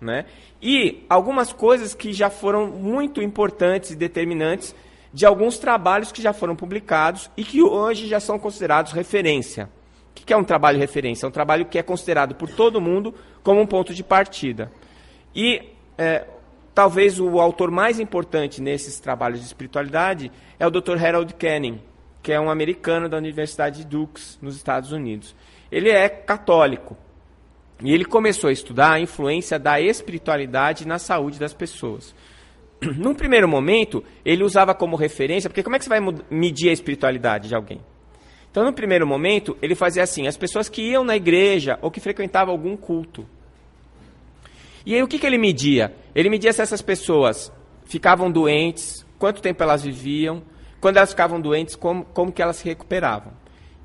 Né? 0.00 0.26
E 0.62 1.04
algumas 1.08 1.52
coisas 1.52 1.94
que 1.94 2.12
já 2.12 2.30
foram 2.30 2.68
muito 2.68 3.20
importantes 3.20 3.90
e 3.90 3.96
determinantes 3.96 4.74
de 5.12 5.26
alguns 5.26 5.58
trabalhos 5.58 6.12
que 6.12 6.22
já 6.22 6.32
foram 6.32 6.54
publicados 6.54 7.30
e 7.36 7.44
que 7.44 7.62
hoje 7.62 8.06
já 8.06 8.20
são 8.20 8.38
considerados 8.38 8.92
referência. 8.92 9.68
O 10.16 10.26
que 10.26 10.32
é 10.32 10.36
um 10.36 10.44
trabalho 10.44 10.78
referência? 10.78 11.26
É 11.26 11.28
um 11.28 11.32
trabalho 11.32 11.66
que 11.66 11.78
é 11.78 11.82
considerado 11.82 12.34
por 12.34 12.48
todo 12.48 12.80
mundo 12.80 13.14
como 13.42 13.60
um 13.60 13.66
ponto 13.66 13.92
de 13.92 14.02
partida. 14.02 14.70
E 15.34 15.70
é, 15.98 16.26
talvez 16.74 17.20
o 17.20 17.40
autor 17.40 17.70
mais 17.70 18.00
importante 18.00 18.62
nesses 18.62 18.98
trabalhos 19.00 19.40
de 19.40 19.46
espiritualidade 19.46 20.30
é 20.58 20.66
o 20.66 20.70
Dr. 20.70 21.02
Harold 21.04 21.34
Canning, 21.34 21.80
que 22.22 22.32
é 22.32 22.40
um 22.40 22.48
americano 22.48 23.08
da 23.08 23.16
Universidade 23.16 23.78
de 23.82 23.86
Dukes, 23.86 24.38
nos 24.40 24.56
Estados 24.56 24.92
Unidos. 24.92 25.34
Ele 25.70 25.90
é 25.90 26.08
católico. 26.08 26.96
E 27.82 27.92
ele 27.92 28.04
começou 28.04 28.48
a 28.48 28.52
estudar 28.52 28.92
a 28.92 29.00
influência 29.00 29.58
da 29.58 29.80
espiritualidade 29.80 30.86
na 30.86 30.98
saúde 30.98 31.38
das 31.38 31.52
pessoas. 31.52 32.14
Num 32.80 33.14
primeiro 33.14 33.48
momento, 33.48 34.02
ele 34.24 34.44
usava 34.44 34.74
como 34.74 34.96
referência, 34.96 35.50
porque 35.50 35.62
como 35.62 35.76
é 35.76 35.78
que 35.78 35.84
você 35.84 35.90
vai 35.90 36.00
medir 36.30 36.70
a 36.70 36.72
espiritualidade 36.72 37.48
de 37.48 37.54
alguém? 37.54 37.80
Então, 38.54 38.62
no 38.62 38.72
primeiro 38.72 39.04
momento, 39.04 39.58
ele 39.60 39.74
fazia 39.74 40.04
assim: 40.04 40.28
as 40.28 40.36
pessoas 40.36 40.68
que 40.68 40.80
iam 40.80 41.02
na 41.02 41.16
igreja 41.16 41.76
ou 41.82 41.90
que 41.90 41.98
frequentavam 41.98 42.54
algum 42.54 42.76
culto. 42.76 43.26
E 44.86 44.94
aí, 44.94 45.02
o 45.02 45.08
que, 45.08 45.18
que 45.18 45.26
ele 45.26 45.36
media? 45.36 45.92
Ele 46.14 46.30
media 46.30 46.52
se 46.52 46.62
essas 46.62 46.80
pessoas 46.80 47.50
ficavam 47.84 48.30
doentes, 48.30 49.04
quanto 49.18 49.42
tempo 49.42 49.60
elas 49.60 49.82
viviam, 49.82 50.40
quando 50.80 50.98
elas 50.98 51.10
ficavam 51.10 51.40
doentes, 51.40 51.74
como, 51.74 52.04
como 52.04 52.30
que 52.30 52.40
elas 52.40 52.54
se 52.54 52.64
recuperavam. 52.64 53.32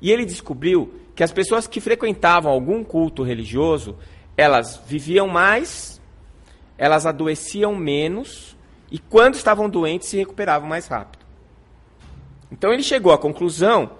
E 0.00 0.12
ele 0.12 0.24
descobriu 0.24 0.94
que 1.16 1.24
as 1.24 1.32
pessoas 1.32 1.66
que 1.66 1.80
frequentavam 1.80 2.52
algum 2.52 2.84
culto 2.84 3.24
religioso, 3.24 3.98
elas 4.36 4.80
viviam 4.86 5.26
mais, 5.26 6.00
elas 6.78 7.06
adoeciam 7.06 7.74
menos, 7.74 8.56
e 8.88 9.00
quando 9.00 9.34
estavam 9.34 9.68
doentes, 9.68 10.06
se 10.06 10.16
recuperavam 10.16 10.68
mais 10.68 10.86
rápido. 10.86 11.26
Então 12.52 12.72
ele 12.72 12.84
chegou 12.84 13.12
à 13.12 13.18
conclusão 13.18 13.98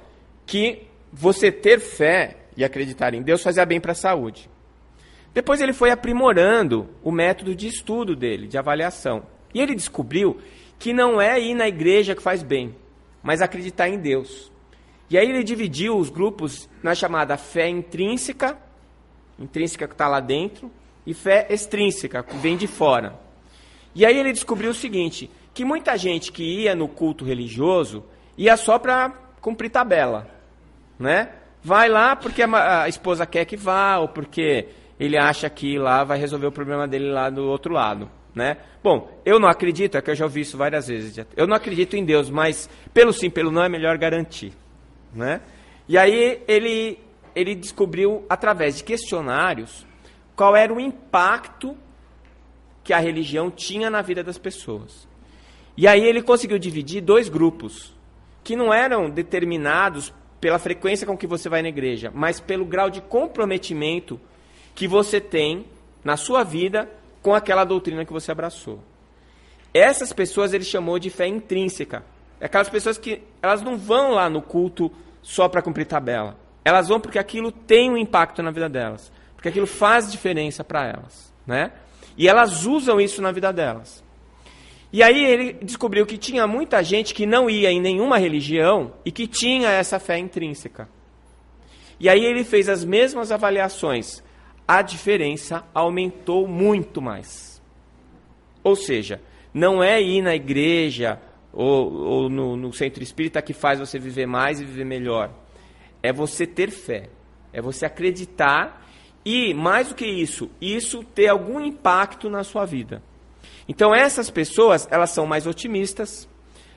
que 0.50 0.82
você 1.12 1.52
ter 1.52 1.78
fé 1.78 2.38
e 2.56 2.64
acreditar 2.64 3.14
em 3.14 3.22
Deus 3.22 3.40
fazia 3.40 3.64
bem 3.64 3.80
para 3.80 3.92
a 3.92 3.94
saúde. 3.94 4.50
Depois 5.32 5.60
ele 5.60 5.72
foi 5.72 5.92
aprimorando 5.92 6.88
o 7.04 7.12
método 7.12 7.54
de 7.54 7.68
estudo 7.68 8.16
dele, 8.16 8.48
de 8.48 8.58
avaliação. 8.58 9.22
E 9.54 9.60
ele 9.60 9.76
descobriu 9.76 10.40
que 10.76 10.92
não 10.92 11.20
é 11.22 11.40
ir 11.40 11.54
na 11.54 11.68
igreja 11.68 12.16
que 12.16 12.22
faz 12.22 12.42
bem, 12.42 12.74
mas 13.22 13.40
acreditar 13.40 13.88
em 13.88 14.00
Deus. 14.00 14.50
E 15.08 15.16
aí 15.16 15.28
ele 15.28 15.44
dividiu 15.44 15.96
os 15.96 16.10
grupos 16.10 16.68
na 16.82 16.96
chamada 16.96 17.36
fé 17.36 17.68
intrínseca, 17.68 18.58
intrínseca 19.38 19.86
que 19.86 19.94
está 19.94 20.08
lá 20.08 20.18
dentro, 20.18 20.68
e 21.06 21.14
fé 21.14 21.46
extrínseca, 21.48 22.24
que 22.24 22.36
vem 22.38 22.56
de 22.56 22.66
fora. 22.66 23.14
E 23.94 24.04
aí 24.04 24.18
ele 24.18 24.32
descobriu 24.32 24.72
o 24.72 24.74
seguinte, 24.74 25.30
que 25.54 25.64
muita 25.64 25.96
gente 25.96 26.32
que 26.32 26.42
ia 26.42 26.74
no 26.74 26.88
culto 26.88 27.24
religioso 27.24 28.04
ia 28.36 28.56
só 28.56 28.80
para 28.80 29.10
cumprir 29.40 29.70
tabela 29.70 30.39
né? 31.00 31.30
Vai 31.62 31.88
lá 31.88 32.14
porque 32.14 32.42
a, 32.42 32.82
a 32.82 32.88
esposa 32.88 33.26
quer 33.26 33.46
que 33.46 33.56
vá, 33.56 33.98
ou 33.98 34.08
porque 34.08 34.68
ele 34.98 35.18
acha 35.18 35.48
que 35.48 35.78
lá 35.78 36.04
vai 36.04 36.18
resolver 36.18 36.46
o 36.46 36.52
problema 36.52 36.86
dele 36.86 37.10
lá 37.10 37.30
do 37.30 37.44
outro 37.44 37.72
lado. 37.72 38.10
Né? 38.34 38.58
Bom, 38.82 39.10
eu 39.24 39.40
não 39.40 39.48
acredito, 39.48 39.96
é 39.96 40.02
que 40.02 40.10
eu 40.10 40.14
já 40.14 40.24
ouvi 40.24 40.42
isso 40.42 40.56
várias 40.56 40.86
vezes. 40.86 41.26
Eu 41.36 41.46
não 41.46 41.56
acredito 41.56 41.96
em 41.96 42.04
Deus, 42.04 42.30
mas 42.30 42.68
pelo 42.92 43.12
sim, 43.12 43.30
pelo 43.30 43.50
não 43.50 43.64
é 43.64 43.68
melhor 43.68 43.96
garantir. 43.98 44.52
Né? 45.12 45.40
E 45.88 45.98
aí 45.98 46.42
ele, 46.46 46.98
ele 47.34 47.54
descobriu, 47.54 48.24
através 48.28 48.76
de 48.76 48.84
questionários, 48.84 49.86
qual 50.36 50.54
era 50.54 50.72
o 50.72 50.78
impacto 50.78 51.76
que 52.84 52.92
a 52.92 52.98
religião 52.98 53.50
tinha 53.50 53.90
na 53.90 54.00
vida 54.00 54.22
das 54.22 54.38
pessoas. 54.38 55.08
E 55.76 55.88
aí 55.88 56.02
ele 56.02 56.22
conseguiu 56.22 56.58
dividir 56.58 57.00
dois 57.00 57.28
grupos, 57.28 57.94
que 58.44 58.54
não 58.54 58.72
eram 58.72 59.10
determinados 59.10 60.12
pela 60.40 60.58
frequência 60.58 61.06
com 61.06 61.16
que 61.16 61.26
você 61.26 61.48
vai 61.48 61.62
na 61.62 61.68
igreja, 61.68 62.10
mas 62.14 62.40
pelo 62.40 62.64
grau 62.64 62.88
de 62.88 63.00
comprometimento 63.00 64.18
que 64.74 64.88
você 64.88 65.20
tem 65.20 65.66
na 66.02 66.16
sua 66.16 66.42
vida 66.42 66.88
com 67.22 67.34
aquela 67.34 67.64
doutrina 67.64 68.04
que 68.04 68.12
você 68.12 68.32
abraçou. 68.32 68.80
Essas 69.72 70.12
pessoas 70.12 70.52
ele 70.52 70.64
chamou 70.64 70.98
de 70.98 71.10
fé 71.10 71.26
intrínseca. 71.26 72.02
É 72.40 72.46
aquelas 72.46 72.68
pessoas 72.68 72.96
que 72.96 73.22
elas 73.42 73.60
não 73.60 73.76
vão 73.76 74.12
lá 74.12 74.30
no 74.30 74.40
culto 74.40 74.90
só 75.22 75.48
para 75.48 75.62
cumprir 75.62 75.86
tabela. 75.86 76.36
Elas 76.64 76.88
vão 76.88 76.98
porque 76.98 77.18
aquilo 77.18 77.52
tem 77.52 77.90
um 77.90 77.96
impacto 77.96 78.42
na 78.42 78.50
vida 78.50 78.68
delas, 78.68 79.12
porque 79.34 79.48
aquilo 79.48 79.66
faz 79.66 80.10
diferença 80.10 80.64
para 80.64 80.86
elas, 80.86 81.32
né? 81.46 81.72
E 82.16 82.28
elas 82.28 82.64
usam 82.66 83.00
isso 83.00 83.22
na 83.22 83.32
vida 83.32 83.52
delas. 83.52 84.02
E 84.92 85.02
aí 85.02 85.24
ele 85.24 85.52
descobriu 85.52 86.04
que 86.04 86.18
tinha 86.18 86.46
muita 86.46 86.82
gente 86.82 87.14
que 87.14 87.24
não 87.24 87.48
ia 87.48 87.70
em 87.70 87.80
nenhuma 87.80 88.18
religião 88.18 88.92
e 89.04 89.12
que 89.12 89.26
tinha 89.26 89.70
essa 89.70 90.00
fé 90.00 90.18
intrínseca. 90.18 90.88
E 91.98 92.08
aí 92.08 92.24
ele 92.24 92.42
fez 92.42 92.68
as 92.68 92.84
mesmas 92.84 93.30
avaliações. 93.30 94.22
A 94.66 94.82
diferença 94.82 95.64
aumentou 95.72 96.48
muito 96.48 97.00
mais. 97.00 97.62
Ou 98.64 98.74
seja, 98.74 99.20
não 99.54 99.82
é 99.82 100.00
ir 100.00 100.22
na 100.22 100.34
igreja 100.34 101.20
ou, 101.52 101.92
ou 101.92 102.28
no, 102.28 102.56
no 102.56 102.72
centro 102.72 103.02
espírita 103.02 103.42
que 103.42 103.52
faz 103.52 103.78
você 103.78 103.98
viver 103.98 104.26
mais 104.26 104.60
e 104.60 104.64
viver 104.64 104.84
melhor. 104.84 105.30
É 106.02 106.12
você 106.12 106.46
ter 106.46 106.70
fé. 106.70 107.10
É 107.52 107.60
você 107.60 107.84
acreditar 107.84 108.86
e, 109.24 109.52
mais 109.52 109.88
do 109.88 109.94
que 109.94 110.06
isso, 110.06 110.50
isso 110.60 111.04
ter 111.04 111.28
algum 111.28 111.60
impacto 111.60 112.30
na 112.30 112.42
sua 112.42 112.64
vida. 112.64 113.02
Então 113.70 113.94
essas 113.94 114.28
pessoas, 114.28 114.88
elas 114.90 115.10
são 115.10 115.26
mais 115.26 115.46
otimistas. 115.46 116.28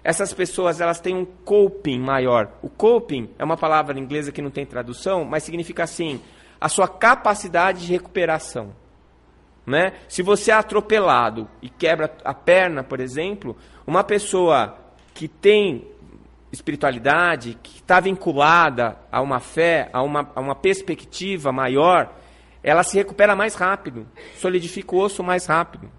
Essas 0.03 0.31
pessoas, 0.31 0.79
elas 0.79 1.00
têm 1.00 1.15
um 1.15 1.25
coping 1.25 2.00
maior. 2.00 2.51
O 2.62 2.69
coping 2.69 3.31
é 3.39 3.43
uma 3.43 3.57
palavra 3.57 4.00
inglesa 4.00 4.31
que 4.31 4.43
não 4.43 4.51
tem 4.51 4.63
tradução, 4.63 5.25
mas 5.25 5.41
significa 5.41 5.85
assim, 5.85 6.21
a 6.62 6.69
sua 6.69 6.88
capacidade 6.88 7.88
de 7.88 7.91
recuperação. 7.91 8.75
Né? 9.65 9.93
Se 10.07 10.21
você 10.21 10.51
é 10.51 10.53
atropelado 10.53 11.50
e 11.63 11.67
quebra 11.67 12.15
a 12.23 12.33
perna, 12.33 12.83
por 12.83 13.00
exemplo, 13.00 13.57
uma 13.88 14.03
pessoa 14.03 14.77
que 15.15 15.27
tem 15.27 15.88
espiritualidade, 16.51 17.57
que 17.63 17.77
está 17.77 18.00
vinculada 18.00 19.00
a 19.12 19.19
uma 19.19 19.39
fé, 19.39 19.89
a 19.91 20.03
uma, 20.03 20.29
a 20.35 20.39
uma 20.39 20.53
perspectiva 20.53 21.51
maior, 21.51 22.13
ela 22.62 22.83
se 22.83 22.95
recupera 22.95 23.35
mais 23.35 23.55
rápido, 23.55 24.05
solidifica 24.35 24.95
o 24.95 25.00
osso 25.00 25.23
mais 25.23 25.47
rápido. 25.47 25.89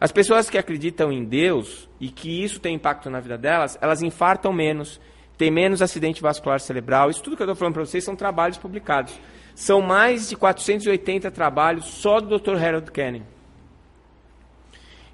As 0.00 0.12
pessoas 0.12 0.48
que 0.48 0.56
acreditam 0.56 1.10
em 1.10 1.24
Deus 1.24 1.88
e 1.98 2.08
que 2.08 2.42
isso 2.42 2.60
tem 2.60 2.76
impacto 2.76 3.10
na 3.10 3.18
vida 3.18 3.36
delas, 3.36 3.76
elas 3.80 4.00
infartam 4.00 4.52
menos, 4.52 5.00
tem 5.36 5.50
menos 5.50 5.82
acidente 5.82 6.22
vascular 6.22 6.60
cerebral. 6.60 7.10
Isso 7.10 7.22
tudo 7.22 7.36
que 7.36 7.42
eu 7.42 7.46
estou 7.46 7.56
falando 7.56 7.74
para 7.74 7.84
vocês 7.84 8.04
são 8.04 8.14
trabalhos 8.14 8.58
publicados. 8.58 9.18
São 9.54 9.80
mais 9.80 10.28
de 10.28 10.36
480 10.36 11.30
trabalhos 11.32 11.86
só 11.86 12.20
do 12.20 12.38
Dr. 12.38 12.56
Harold 12.56 12.92
Kennan. 12.92 13.24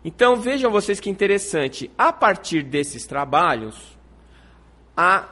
Então 0.05 0.37
vejam 0.37 0.71
vocês 0.71 1.00
que 1.00 1.09
interessante. 1.09 1.91
A 1.97 2.12
partir 2.12 2.62
desses 2.62 3.07
trabalhos, 3.07 3.97
a 4.95 5.31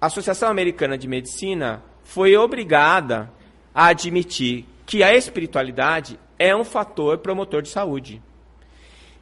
Associação 0.00 0.50
Americana 0.50 0.98
de 0.98 1.06
Medicina 1.06 1.80
foi 2.02 2.36
obrigada 2.36 3.32
a 3.72 3.86
admitir 3.86 4.66
que 4.84 5.02
a 5.04 5.14
espiritualidade 5.14 6.18
é 6.36 6.54
um 6.54 6.64
fator 6.64 7.18
promotor 7.18 7.62
de 7.62 7.68
saúde. 7.68 8.20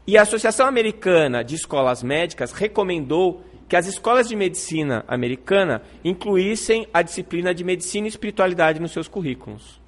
E 0.06 0.18
a 0.18 0.22
Associação 0.22 0.66
Americana 0.66 1.44
de 1.44 1.54
Escolas 1.54 2.02
Médicas 2.02 2.52
recomendou 2.52 3.44
que 3.68 3.76
as 3.76 3.86
escolas 3.86 4.28
de 4.28 4.36
medicina 4.36 5.04
americana 5.08 5.80
incluíssem 6.04 6.86
a 6.92 7.02
disciplina 7.02 7.54
de 7.54 7.64
medicina 7.64 8.06
e 8.06 8.10
espiritualidade 8.10 8.80
nos 8.80 8.90
seus 8.90 9.08
currículos. 9.08 9.80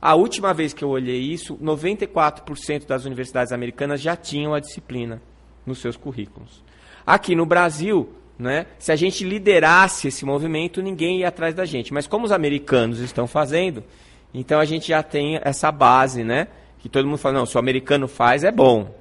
A 0.00 0.14
última 0.14 0.54
vez 0.54 0.72
que 0.72 0.82
eu 0.82 0.88
olhei 0.88 1.20
isso, 1.20 1.58
94% 1.58 2.86
das 2.86 3.04
universidades 3.04 3.52
americanas 3.52 4.00
já 4.00 4.16
tinham 4.16 4.54
a 4.54 4.60
disciplina 4.60 5.20
nos 5.66 5.78
seus 5.78 5.96
currículos. 5.96 6.64
Aqui 7.04 7.34
no 7.34 7.44
Brasil, 7.44 8.08
né, 8.38 8.66
se 8.78 8.90
a 8.90 8.96
gente 8.96 9.24
liderasse 9.24 10.08
esse 10.08 10.24
movimento, 10.24 10.80
ninguém 10.80 11.18
ia 11.18 11.28
atrás 11.28 11.54
da 11.54 11.66
gente. 11.66 11.92
Mas 11.92 12.06
como 12.06 12.24
os 12.24 12.32
americanos 12.32 13.00
estão 13.00 13.26
fazendo, 13.26 13.84
então 14.32 14.58
a 14.60 14.64
gente 14.64 14.88
já 14.88 15.02
tem 15.02 15.38
essa 15.42 15.70
base, 15.70 16.24
né? 16.24 16.48
Que 16.78 16.88
todo 16.88 17.06
mundo 17.06 17.18
fala, 17.18 17.40
não, 17.40 17.46
se 17.46 17.56
o 17.56 17.60
americano 17.60 18.08
faz, 18.08 18.44
é 18.44 18.50
bom. 18.50 18.99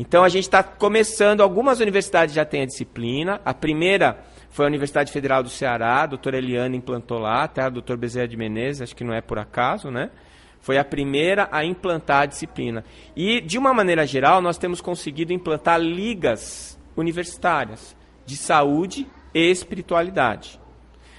Então 0.00 0.24
a 0.24 0.30
gente 0.30 0.44
está 0.44 0.62
começando, 0.62 1.42
algumas 1.42 1.78
universidades 1.78 2.34
já 2.34 2.42
têm 2.42 2.62
a 2.62 2.64
disciplina. 2.64 3.38
A 3.44 3.52
primeira 3.52 4.24
foi 4.48 4.64
a 4.64 4.68
Universidade 4.68 5.12
Federal 5.12 5.42
do 5.42 5.50
Ceará, 5.50 6.04
a 6.04 6.06
doutora 6.06 6.38
Eliana 6.38 6.74
implantou 6.74 7.18
lá, 7.18 7.44
até 7.44 7.60
a 7.60 7.68
doutor 7.68 7.98
Bezerra 7.98 8.26
de 8.26 8.34
Menezes, 8.34 8.80
acho 8.80 8.96
que 8.96 9.04
não 9.04 9.12
é 9.12 9.20
por 9.20 9.38
acaso, 9.38 9.90
né? 9.90 10.10
Foi 10.58 10.78
a 10.78 10.84
primeira 10.84 11.50
a 11.52 11.66
implantar 11.66 12.22
a 12.22 12.26
disciplina. 12.26 12.82
E, 13.14 13.42
de 13.42 13.58
uma 13.58 13.74
maneira 13.74 14.06
geral, 14.06 14.40
nós 14.40 14.56
temos 14.56 14.80
conseguido 14.80 15.34
implantar 15.34 15.78
ligas 15.78 16.78
universitárias 16.96 17.94
de 18.24 18.38
saúde 18.38 19.06
e 19.34 19.50
espiritualidade. 19.50 20.58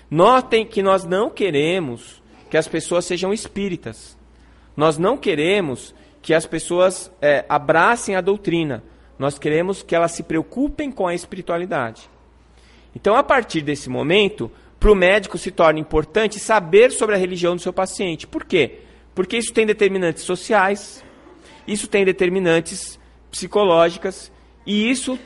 Notem 0.10 0.66
que 0.66 0.82
nós 0.82 1.06
não 1.06 1.30
queremos 1.30 2.20
que 2.50 2.58
as 2.58 2.68
pessoas 2.68 3.06
sejam 3.06 3.32
espíritas. 3.32 4.18
Nós 4.76 4.98
não 4.98 5.18
queremos 5.18 5.94
que 6.22 6.34
as 6.34 6.46
pessoas 6.46 7.12
é, 7.22 7.46
abracem 7.50 8.16
a 8.16 8.22
doutrina. 8.22 8.84
Nós 9.18 9.38
queremos 9.40 9.84
que 9.84 9.96
elas 9.96 10.12
se 10.12 10.24
preocupem 10.24 10.92
com 10.92 11.08
a 11.08 11.14
espiritualidade. 11.14 12.10
Então, 12.96 13.16
a 13.16 13.24
partir 13.24 13.62
desse 13.62 13.90
momento, 13.90 14.52
para 14.80 14.92
o 14.92 14.96
médico 14.96 15.38
se 15.38 15.52
torna 15.52 15.80
importante 15.80 16.40
saber 16.40 16.92
sobre 16.92 17.16
a 17.16 17.18
religião 17.18 17.56
do 17.56 17.62
seu 17.62 17.72
paciente. 17.72 18.28
Por 18.28 18.44
quê? 18.44 18.80
Porque 19.14 19.38
isso 19.38 19.54
tem 19.54 19.66
determinantes 19.66 20.24
sociais, 20.24 21.04
isso 21.68 21.88
tem 21.88 22.04
determinantes 22.04 23.00
psicológicas 23.30 24.32
e 24.66 24.90
isso 24.90 25.18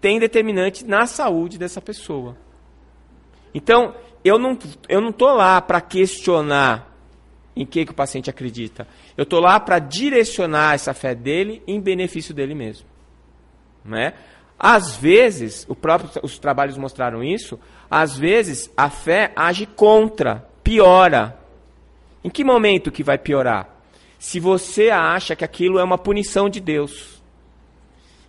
tem 0.00 0.18
determinante 0.18 0.84
na 0.84 1.06
saúde 1.06 1.58
dessa 1.58 1.80
pessoa. 1.80 2.36
Então, 3.54 3.94
eu 4.24 4.38
não 4.38 4.58
eu 4.88 5.00
não 5.00 5.14
lá 5.20 5.60
para 5.60 5.80
questionar 5.80 6.91
em 7.54 7.66
que, 7.66 7.84
que 7.84 7.90
o 7.90 7.94
paciente 7.94 8.30
acredita. 8.30 8.86
Eu 9.16 9.24
estou 9.24 9.40
lá 9.40 9.60
para 9.60 9.78
direcionar 9.78 10.74
essa 10.74 10.94
fé 10.94 11.14
dele 11.14 11.62
em 11.66 11.80
benefício 11.80 12.34
dele 12.34 12.54
mesmo. 12.54 12.86
Né? 13.84 14.14
Às 14.58 14.96
vezes, 14.96 15.66
próprio, 15.80 16.10
os 16.22 16.38
trabalhos 16.38 16.78
mostraram 16.78 17.22
isso, 17.22 17.58
às 17.90 18.16
vezes 18.16 18.70
a 18.76 18.88
fé 18.88 19.32
age 19.36 19.66
contra, 19.66 20.46
piora 20.62 21.38
em 22.24 22.30
que 22.30 22.44
momento 22.44 22.92
que 22.92 23.02
vai 23.02 23.18
piorar? 23.18 23.68
Se 24.18 24.38
você 24.38 24.90
acha 24.90 25.34
que 25.34 25.44
aquilo 25.44 25.78
é 25.78 25.84
uma 25.84 25.98
punição 25.98 26.48
de 26.48 26.60
Deus, 26.60 27.20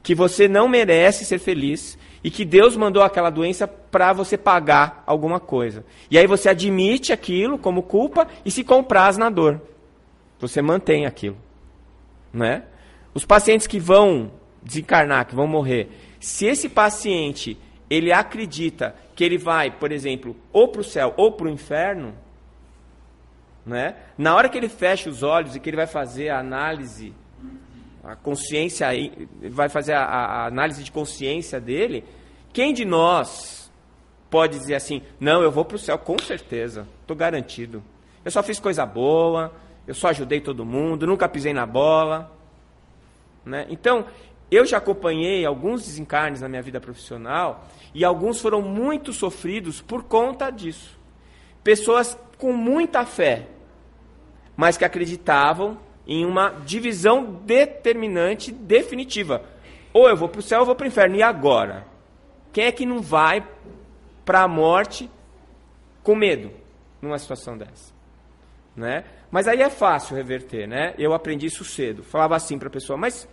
que 0.02 0.15
você 0.15 0.47
não 0.47 0.67
merece 0.67 1.24
ser 1.24 1.38
feliz 1.39 1.97
e 2.23 2.31
que 2.31 2.45
Deus 2.45 2.77
mandou 2.77 3.03
aquela 3.03 3.29
doença 3.29 3.67
para 3.67 4.13
você 4.13 4.38
pagar 4.38 5.03
alguma 5.05 5.39
coisa. 5.39 5.86
E 6.09 6.17
aí 6.17 6.25
você 6.25 6.49
admite 6.49 7.12
aquilo 7.12 7.57
como 7.57 7.83
culpa 7.83 8.27
e 8.45 8.51
se 8.51 8.63
compraz 8.63 9.17
na 9.17 9.29
dor. 9.29 9.62
Você 10.39 10.62
mantém 10.62 11.05
aquilo, 11.05 11.38
né? 12.31 12.63
Os 13.13 13.25
pacientes 13.25 13.67
que 13.67 13.79
vão 13.79 14.31
desencarnar, 14.62 15.27
que 15.27 15.36
vão 15.36 15.47
morrer, 15.47 15.89
se 16.19 16.45
esse 16.45 16.69
paciente 16.69 17.57
ele 17.89 18.12
acredita 18.12 18.95
que 19.15 19.23
ele 19.23 19.38
vai, 19.38 19.69
por 19.69 19.91
exemplo, 19.91 20.36
ou 20.51 20.69
para 20.69 20.81
o 20.81 20.83
céu 20.83 21.13
ou 21.17 21.33
para 21.33 21.47
o 21.47 21.49
inferno, 21.49 22.13
né? 23.65 23.95
Na 24.17 24.36
hora 24.36 24.49
que 24.49 24.57
ele 24.57 24.69
fecha 24.69 25.09
os 25.09 25.23
olhos 25.23 25.55
e 25.55 25.59
que 25.59 25.69
ele 25.69 25.77
vai 25.77 25.88
fazer 25.88 26.29
a 26.29 26.39
análise, 26.39 27.13
a 28.04 28.16
consciência, 28.16 28.88
vai 29.50 29.70
fazer 29.70 29.94
a, 29.94 30.04
a 30.04 30.46
análise 30.48 30.84
de 30.84 30.92
consciência 30.92 31.60
dele, 31.60 32.04
quem 32.52 32.74
de 32.74 32.84
nós 32.84 33.72
pode 34.30 34.60
dizer 34.60 34.76
assim: 34.76 35.02
não, 35.20 35.42
eu 35.42 35.52
vou 35.52 35.63
para 35.63 35.76
o 35.76 35.80
céu 35.80 35.98
com 35.98 36.18
certeza, 36.20 36.88
estou 37.02 37.16
garantido. 37.16 37.84
Eu 38.26 38.32
só 38.32 38.44
fiz 38.44 38.60
coisa 38.60 38.86
boa, 38.86 39.54
eu 39.88 39.94
só 39.94 40.10
ajudei 40.10 40.42
todo 40.42 40.66
mundo, 40.66 41.08
nunca 41.08 41.30
pisei 41.30 41.54
na 41.54 41.66
bola. 41.66 42.32
Né? 43.46 43.66
Então, 43.70 44.06
eu 44.50 44.66
já 44.66 44.78
acompanhei 44.78 45.46
alguns 45.46 45.86
desencarnes 45.86 46.42
na 46.42 46.48
minha 46.48 46.62
vida 46.62 46.80
profissional 46.80 47.66
e 47.94 48.04
alguns 48.04 48.39
foram 48.39 48.62
muito 48.62 49.12
sofridos 49.13 49.82
por 49.82 50.04
conta 50.04 50.50
disso. 50.50 50.98
Pessoas 51.63 52.18
com 52.38 52.54
muita 52.54 53.06
fé, 53.06 53.48
mas 54.56 54.78
que 54.78 54.86
acreditavam 54.86 55.78
em 56.08 56.26
uma 56.26 56.50
divisão 56.50 57.42
determinante, 57.46 58.52
definitiva. 58.52 59.44
Ou 59.94 60.10
eu 60.10 60.18
vou 60.18 60.28
para 60.28 60.39
o 60.39 60.44
céu 60.44 60.60
ou 60.60 60.62
eu 60.63 60.66
vou 60.68 60.76
para 60.76 60.86
o 60.86 60.88
inferno. 60.88 61.16
E 61.16 61.24
agora? 61.24 61.86
Quem 62.52 62.66
é 62.66 62.72
que 62.72 62.86
não 62.86 63.02
vai 63.02 63.46
para 64.26 64.44
a 64.44 64.48
morte 64.48 65.10
com 66.04 66.16
medo 66.16 66.52
numa 67.02 67.18
situação 67.18 67.58
dessa? 67.58 67.94
Né? 68.76 69.04
Mas 69.32 69.48
aí 69.48 69.62
é 69.62 69.70
fácil 69.70 70.16
reverter, 70.16 70.68
né? 70.68 70.94
Eu 70.98 71.13
aprendi 71.13 71.48
isso 71.48 71.63
cedo. 71.63 72.04
Falava 72.04 72.36
assim 72.36 72.58
para 72.58 72.68
a 72.68 72.72
pessoa, 72.72 72.98
mas 72.98 73.28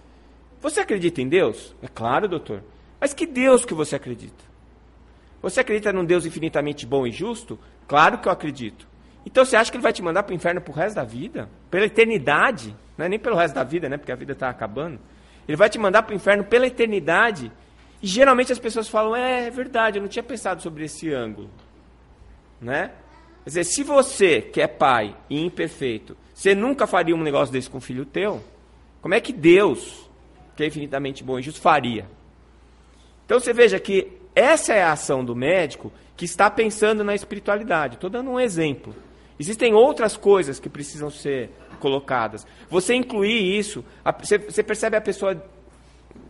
você 0.61 0.81
acredita 0.81 1.21
em 1.21 1.29
Deus? 1.29 1.75
É 1.83 1.89
claro, 1.89 2.29
doutor. 2.29 2.63
Mas 3.01 3.15
que 3.15 3.27
Deus 3.27 3.65
que 3.65 3.75
você 3.75 3.97
acredita? 3.97 4.45
Você 5.43 5.61
acredita 5.61 5.93
num 5.93 6.05
Deus 6.05 6.27
infinitamente 6.27 6.87
bom 6.87 7.07
e 7.07 7.11
justo? 7.11 7.59
Claro 7.89 8.19
que 8.19 8.29
eu 8.29 8.33
acredito. 8.33 8.87
Então 9.31 9.45
você 9.45 9.57
acha 9.57 9.71
que 9.71 9.77
ele 9.77 9.83
vai 9.83 9.93
te 9.93 10.03
mandar 10.03 10.23
para 10.25 10.33
o 10.33 10.37
inferno 10.37 10.61
pro 10.61 10.73
resto 10.73 10.97
da 10.97 11.05
vida? 11.05 11.49
Pela 11.71 11.87
eternidade? 11.87 12.75
Não 12.99 13.07
é 13.07 13.09
nem 13.09 13.19
pelo 13.19 13.37
resto 13.37 13.55
da 13.55 13.63
vida, 13.63 13.89
né? 13.89 13.97
Porque 13.97 14.13
a 14.13 14.17
vida 14.17 14.33
está 14.33 14.49
acabando. 14.49 14.99
Ele 15.47 15.57
vai 15.57 15.71
te 15.71 15.79
mandar 15.79 16.03
para 16.03 16.13
o 16.13 16.17
inferno 16.17 16.45
pela 16.45 16.67
eternidade. 16.67 17.51
E 18.03 18.07
geralmente 18.07 18.53
as 18.53 18.59
pessoas 18.59 18.89
falam: 18.89 19.15
é, 19.15 19.47
é 19.47 19.51
verdade, 19.51 19.99
eu 19.99 20.03
não 20.03 20.09
tinha 20.09 20.23
pensado 20.23 20.61
sobre 20.61 20.85
esse 20.85 21.13
ângulo. 21.13 21.49
Né? 22.61 22.91
Quer 23.45 23.51
dizer, 23.51 23.65
se 23.65 23.83
você, 23.83 24.43
que 24.43 24.61
é 24.61 24.67
pai 24.67 25.17
e 25.29 25.41
imperfeito, 25.41 26.17
você 26.35 26.55
nunca 26.55 26.87
faria 26.87 27.15
um 27.15 27.23
negócio 27.23 27.53
desse 27.53 27.71
com 27.71 27.79
o 27.79 27.81
filho 27.81 28.05
teu, 28.05 28.43
como 29.01 29.15
é 29.15 29.21
que 29.21 29.33
Deus, 29.33 30.09
que 30.57 30.63
é 30.63 30.67
infinitamente 30.67 31.25
bom 31.25 31.39
e 31.39 31.43
justo, 31.43 31.61
faria? 31.61 32.07
Então 33.25 33.41
você 33.41 33.53
veja 33.53 33.79
que 33.79 34.21
essa 34.35 34.75
é 34.75 34.83
a 34.83 34.93
ação 34.93 35.25
do 35.25 35.35
médico 35.35 35.93
que 36.17 36.25
está 36.25 36.51
pensando 36.51 37.03
na 37.03 37.15
espiritualidade. 37.15 37.95
Estou 37.95 38.11
dando 38.11 38.31
um 38.31 38.39
exemplo. 38.39 38.95
Existem 39.41 39.73
outras 39.73 40.19
coisas 40.19 40.61
que 40.61 40.69
precisam 40.69 41.09
ser 41.09 41.49
colocadas. 41.79 42.47
Você 42.69 42.93
incluir 42.93 43.59
isso, 43.59 43.83
você, 44.23 44.63
percebe 44.63 44.99
a 44.99 45.01
pessoa 45.01 45.43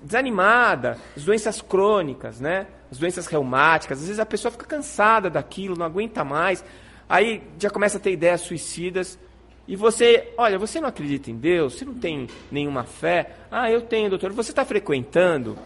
desanimada, 0.01 0.97
as 1.17 1.25
doenças 1.25 1.61
crônicas, 1.61 2.41
né? 2.41 2.69
As 2.89 2.99
doenças 2.99 3.27
reumáticas, 3.27 3.99
às 3.99 4.05
vezes 4.05 4.21
a 4.21 4.25
pessoa 4.25 4.53
fica 4.53 4.65
cansada 4.65 5.29
daquilo, 5.29 5.77
não 5.77 5.87
aguenta 5.87 6.23
mais, 6.23 6.65
aí 7.09 7.43
já 7.59 7.69
começa 7.69 7.99
a 7.99 8.01
ter 8.01 8.13
ideias 8.13 8.43
suicidas. 8.43 9.19
E 9.67 9.75
você, 9.75 10.33
olha, 10.39 10.57
você 10.57 10.81
não 10.81 10.89
acredita 10.89 11.33
em 11.33 11.37
Deus? 11.37 11.75
Você 11.75 11.85
não 11.85 11.95
tem 11.95 12.29
nenhuma 12.49 12.85
fé? 12.85 13.33
Ah, 13.51 13.69
eu 13.69 13.83
tenho, 13.83 14.09
doutor. 14.09 14.31
Você 14.31 14.53
está 14.53 14.65
frequentando? 14.65 15.59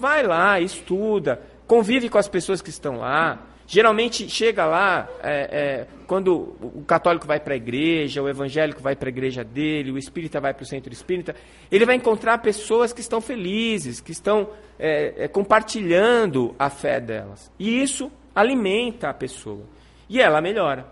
Vai 0.00 0.22
lá, 0.22 0.58
estuda, 0.58 1.42
convive 1.66 2.08
com 2.08 2.16
as 2.16 2.28
pessoas 2.28 2.62
que 2.62 2.70
estão 2.70 2.96
lá. 2.96 3.51
Geralmente 3.72 4.28
chega 4.28 4.66
lá, 4.66 5.08
é, 5.22 5.32
é, 5.32 5.86
quando 6.06 6.54
o 6.60 6.84
católico 6.86 7.26
vai 7.26 7.40
para 7.40 7.54
a 7.54 7.56
igreja, 7.56 8.22
o 8.22 8.28
evangélico 8.28 8.82
vai 8.82 8.94
para 8.94 9.08
a 9.08 9.14
igreja 9.16 9.42
dele, 9.42 9.90
o 9.90 9.96
espírita 9.96 10.38
vai 10.38 10.52
para 10.52 10.62
o 10.62 10.66
centro 10.66 10.92
espírita, 10.92 11.34
ele 11.70 11.86
vai 11.86 11.94
encontrar 11.94 12.36
pessoas 12.42 12.92
que 12.92 13.00
estão 13.00 13.18
felizes, 13.18 13.98
que 13.98 14.12
estão 14.12 14.50
é, 14.78 15.24
é, 15.24 15.26
compartilhando 15.26 16.54
a 16.58 16.68
fé 16.68 17.00
delas. 17.00 17.50
E 17.58 17.82
isso 17.82 18.12
alimenta 18.34 19.08
a 19.08 19.14
pessoa. 19.14 19.64
E 20.06 20.20
ela 20.20 20.42
melhora. 20.42 20.86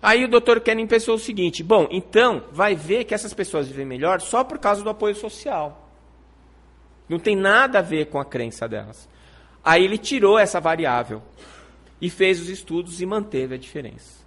Aí 0.00 0.24
o 0.24 0.28
doutor 0.28 0.58
Kenning 0.58 0.86
pensou 0.86 1.16
o 1.16 1.18
seguinte: 1.18 1.62
bom, 1.62 1.86
então 1.90 2.44
vai 2.50 2.74
ver 2.74 3.04
que 3.04 3.12
essas 3.12 3.34
pessoas 3.34 3.68
vivem 3.68 3.84
melhor 3.84 4.22
só 4.22 4.42
por 4.42 4.58
causa 4.58 4.82
do 4.82 4.88
apoio 4.88 5.14
social. 5.14 5.86
Não 7.06 7.18
tem 7.18 7.36
nada 7.36 7.80
a 7.80 7.82
ver 7.82 8.06
com 8.06 8.18
a 8.18 8.24
crença 8.24 8.66
delas. 8.66 9.11
Aí 9.64 9.84
ele 9.84 9.98
tirou 9.98 10.38
essa 10.38 10.60
variável. 10.60 11.22
e 12.00 12.10
fez 12.10 12.40
os 12.40 12.48
estudos 12.48 13.00
e 13.00 13.06
manteve 13.06 13.54
a 13.54 13.58
diferença. 13.58 14.26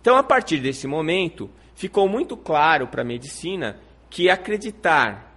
Então, 0.00 0.16
a 0.16 0.22
partir 0.22 0.58
desse 0.58 0.86
momento, 0.86 1.50
ficou 1.74 2.08
muito 2.08 2.36
claro 2.36 2.86
para 2.86 3.02
a 3.02 3.04
medicina 3.04 3.80
que 4.08 4.30
acreditar 4.30 5.34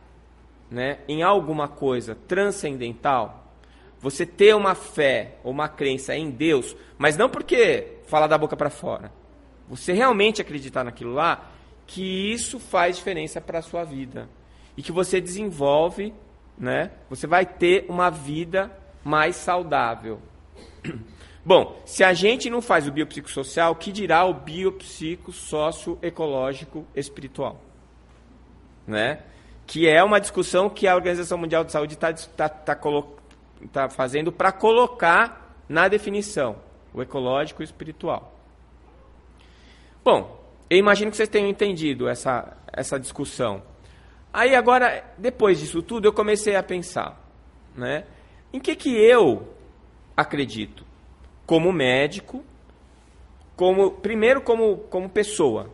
né, 0.69 0.99
em 1.07 1.23
alguma 1.23 1.67
coisa 1.67 2.15
transcendental, 2.27 3.51
você 3.99 4.23
ter 4.25 4.55
uma 4.55 4.75
fé 4.75 5.35
ou 5.43 5.51
uma 5.51 5.67
crença 5.67 6.15
em 6.15 6.29
Deus, 6.29 6.75
mas 6.97 7.17
não 7.17 7.27
porque 7.29 7.97
falar 8.07 8.27
da 8.27 8.37
boca 8.37 8.55
para 8.55 8.69
fora, 8.69 9.11
você 9.67 9.93
realmente 9.93 10.41
acreditar 10.41 10.83
naquilo 10.83 11.13
lá, 11.13 11.49
que 11.87 12.31
isso 12.31 12.59
faz 12.59 12.97
diferença 12.97 13.41
para 13.41 13.59
a 13.59 13.63
sua 13.63 13.83
vida 13.83 14.29
e 14.77 14.83
que 14.83 14.91
você 14.91 15.19
desenvolve, 15.19 16.13
né? 16.57 16.91
Você 17.09 17.25
vai 17.25 17.45
ter 17.45 17.85
uma 17.89 18.09
vida 18.09 18.71
mais 19.03 19.35
saudável. 19.35 20.19
Bom, 21.45 21.81
se 21.85 22.03
a 22.03 22.13
gente 22.13 22.49
não 22.49 22.61
faz 22.61 22.87
o 22.87 22.91
biopsicossocial, 22.91 23.75
que 23.75 23.91
dirá 23.91 24.23
o 24.23 24.33
biopsico 24.33 25.31
socioecológico 25.31 26.87
espiritual? 26.95 27.59
Né? 28.87 29.19
Que 29.67 29.89
é 29.89 30.01
uma 30.03 30.19
discussão 30.19 30.69
que 30.69 30.87
a 30.87 30.95
Organização 30.95 31.37
Mundial 31.37 31.65
de 31.65 31.71
Saúde 31.71 31.95
está 31.95 32.13
tá, 32.13 32.47
tá, 32.47 32.79
tá 33.71 33.89
fazendo 33.89 34.31
para 34.31 34.51
colocar 34.53 35.57
na 35.67 35.87
definição 35.87 36.57
o 36.93 37.01
ecológico 37.01 37.61
e 37.61 37.63
o 37.63 37.65
espiritual. 37.65 38.33
Bom, 40.03 40.39
eu 40.69 40.77
imagino 40.77 41.11
que 41.11 41.17
vocês 41.17 41.29
tenham 41.29 41.49
entendido 41.49 42.07
essa, 42.07 42.55
essa 42.71 42.99
discussão. 42.99 43.63
Aí 44.31 44.55
agora, 44.55 45.03
depois 45.17 45.59
disso 45.59 45.81
tudo, 45.81 46.07
eu 46.07 46.13
comecei 46.13 46.55
a 46.55 46.63
pensar, 46.63 47.21
né? 47.75 48.05
Em 48.53 48.59
que 48.59 48.75
que 48.75 48.95
eu 48.95 49.47
acredito? 50.15 50.85
Como 51.45 51.73
médico, 51.73 52.45
como 53.55 53.91
primeiro 53.91 54.41
como, 54.41 54.77
como 54.89 55.09
pessoa, 55.09 55.71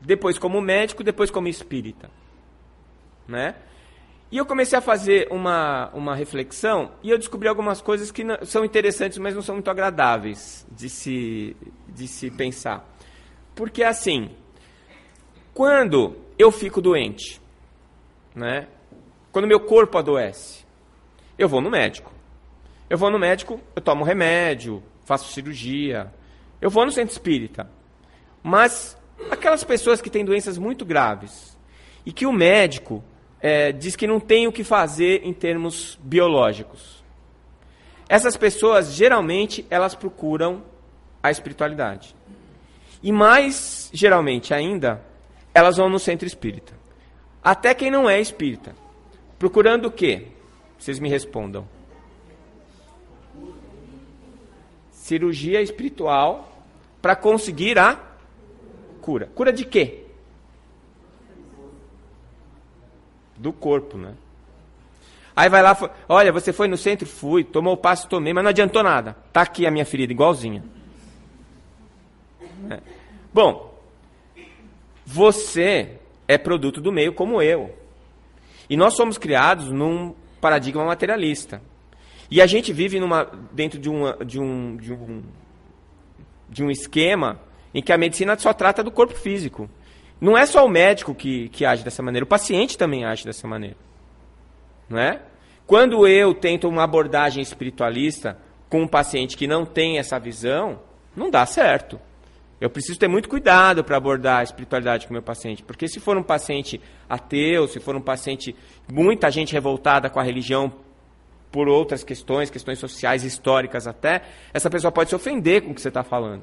depois 0.00 0.38
como 0.38 0.60
médico, 0.60 1.04
depois 1.04 1.30
como 1.30 1.48
espírita, 1.48 2.10
né? 3.28 3.54
E 4.32 4.38
eu 4.38 4.46
comecei 4.46 4.76
a 4.76 4.82
fazer 4.82 5.28
uma, 5.30 5.90
uma 5.94 6.16
reflexão 6.16 6.92
e 7.02 7.10
eu 7.10 7.18
descobri 7.18 7.46
algumas 7.46 7.80
coisas 7.80 8.10
que 8.10 8.24
não, 8.24 8.44
são 8.44 8.64
interessantes, 8.64 9.18
mas 9.18 9.34
não 9.34 9.42
são 9.42 9.54
muito 9.54 9.70
agradáveis 9.70 10.66
de 10.72 10.88
se, 10.88 11.56
de 11.86 12.08
se 12.08 12.30
pensar. 12.30 12.84
Porque 13.54 13.84
assim, 13.84 14.30
quando 15.52 16.16
eu 16.38 16.50
fico 16.50 16.80
doente, 16.80 17.40
né? 18.34 18.66
Quando 19.30 19.46
meu 19.46 19.60
corpo 19.60 19.98
adoece, 19.98 20.64
eu 21.38 21.48
vou 21.48 21.60
no 21.60 21.70
médico. 21.70 22.13
Eu 22.94 22.98
vou 22.98 23.10
no 23.10 23.18
médico, 23.18 23.60
eu 23.74 23.82
tomo 23.82 24.04
remédio, 24.04 24.80
faço 25.04 25.32
cirurgia. 25.32 26.14
Eu 26.60 26.70
vou 26.70 26.86
no 26.86 26.92
centro 26.92 27.10
espírita. 27.10 27.68
Mas 28.40 28.96
aquelas 29.32 29.64
pessoas 29.64 30.00
que 30.00 30.08
têm 30.08 30.24
doenças 30.24 30.56
muito 30.56 30.84
graves 30.84 31.58
e 32.06 32.12
que 32.12 32.24
o 32.24 32.32
médico 32.32 33.02
é, 33.40 33.72
diz 33.72 33.96
que 33.96 34.06
não 34.06 34.20
tem 34.20 34.46
o 34.46 34.52
que 34.52 34.62
fazer 34.62 35.22
em 35.24 35.32
termos 35.32 35.98
biológicos. 36.04 37.02
Essas 38.08 38.36
pessoas, 38.36 38.92
geralmente, 38.92 39.66
elas 39.68 39.96
procuram 39.96 40.62
a 41.20 41.32
espiritualidade. 41.32 42.14
E 43.02 43.10
mais, 43.10 43.90
geralmente 43.92 44.54
ainda, 44.54 45.04
elas 45.52 45.78
vão 45.78 45.88
no 45.88 45.98
centro 45.98 46.28
espírita. 46.28 46.74
Até 47.42 47.74
quem 47.74 47.90
não 47.90 48.08
é 48.08 48.20
espírita. 48.20 48.72
Procurando 49.36 49.86
o 49.86 49.90
quê? 49.90 50.28
Vocês 50.78 51.00
me 51.00 51.08
respondam. 51.08 51.73
Cirurgia 55.04 55.60
espiritual 55.60 56.64
para 57.02 57.14
conseguir 57.14 57.78
a 57.78 58.00
cura. 59.02 59.26
Cura 59.34 59.52
de 59.52 59.62
quê? 59.66 60.06
Do 63.36 63.52
corpo, 63.52 63.98
né? 63.98 64.14
Aí 65.36 65.50
vai 65.50 65.62
lá, 65.62 65.76
olha, 66.08 66.32
você 66.32 66.54
foi 66.54 66.68
no 66.68 66.78
centro? 66.78 67.06
Fui, 67.06 67.44
tomou 67.44 67.74
o 67.74 67.76
passo, 67.76 68.08
tomei, 68.08 68.32
mas 68.32 68.42
não 68.42 68.48
adiantou 68.48 68.82
nada. 68.82 69.14
Tá 69.30 69.42
aqui 69.42 69.66
a 69.66 69.70
minha 69.70 69.84
ferida, 69.84 70.10
igualzinha. 70.10 70.64
É. 72.70 72.80
Bom, 73.30 73.78
você 75.04 75.98
é 76.26 76.38
produto 76.38 76.80
do 76.80 76.90
meio 76.90 77.12
como 77.12 77.42
eu. 77.42 77.76
E 78.70 78.74
nós 78.74 78.96
somos 78.96 79.18
criados 79.18 79.70
num 79.70 80.14
paradigma 80.40 80.82
materialista. 80.82 81.60
E 82.30 82.40
a 82.40 82.46
gente 82.46 82.72
vive 82.72 82.98
numa, 82.98 83.28
dentro 83.52 83.78
de, 83.78 83.88
uma, 83.88 84.16
de, 84.24 84.40
um, 84.40 84.76
de, 84.76 84.92
um, 84.92 85.22
de 86.48 86.64
um 86.64 86.70
esquema 86.70 87.40
em 87.72 87.82
que 87.82 87.92
a 87.92 87.98
medicina 87.98 88.38
só 88.38 88.52
trata 88.52 88.82
do 88.82 88.90
corpo 88.90 89.14
físico. 89.14 89.68
Não 90.20 90.38
é 90.38 90.46
só 90.46 90.64
o 90.64 90.68
médico 90.68 91.14
que, 91.14 91.48
que 91.50 91.64
age 91.64 91.84
dessa 91.84 92.02
maneira, 92.02 92.24
o 92.24 92.28
paciente 92.28 92.78
também 92.78 93.04
age 93.04 93.24
dessa 93.24 93.46
maneira. 93.46 93.76
Não 94.88 94.98
é? 94.98 95.20
Quando 95.66 96.06
eu 96.06 96.34
tento 96.34 96.68
uma 96.68 96.84
abordagem 96.84 97.42
espiritualista 97.42 98.38
com 98.68 98.82
um 98.82 98.88
paciente 98.88 99.36
que 99.36 99.46
não 99.46 99.64
tem 99.64 99.98
essa 99.98 100.18
visão, 100.18 100.80
não 101.16 101.30
dá 101.30 101.44
certo. 101.46 101.98
Eu 102.60 102.70
preciso 102.70 102.98
ter 102.98 103.08
muito 103.08 103.28
cuidado 103.28 103.82
para 103.82 103.96
abordar 103.96 104.40
a 104.40 104.42
espiritualidade 104.42 105.06
com 105.06 105.10
o 105.10 105.14
meu 105.14 105.22
paciente, 105.22 105.62
porque 105.62 105.88
se 105.88 106.00
for 106.00 106.16
um 106.16 106.22
paciente 106.22 106.80
ateu, 107.08 107.66
se 107.66 107.80
for 107.80 107.96
um 107.96 108.00
paciente 108.00 108.54
muita 108.90 109.30
gente 109.30 109.52
revoltada 109.52 110.08
com 110.08 110.20
a 110.20 110.22
religião 110.22 110.72
por 111.54 111.68
outras 111.68 112.02
questões, 112.02 112.50
questões 112.50 112.80
sociais, 112.80 113.22
históricas 113.22 113.86
até, 113.86 114.22
essa 114.52 114.68
pessoa 114.68 114.90
pode 114.90 115.10
se 115.10 115.14
ofender 115.14 115.62
com 115.62 115.70
o 115.70 115.74
que 115.74 115.80
você 115.80 115.86
está 115.86 116.02
falando. 116.02 116.42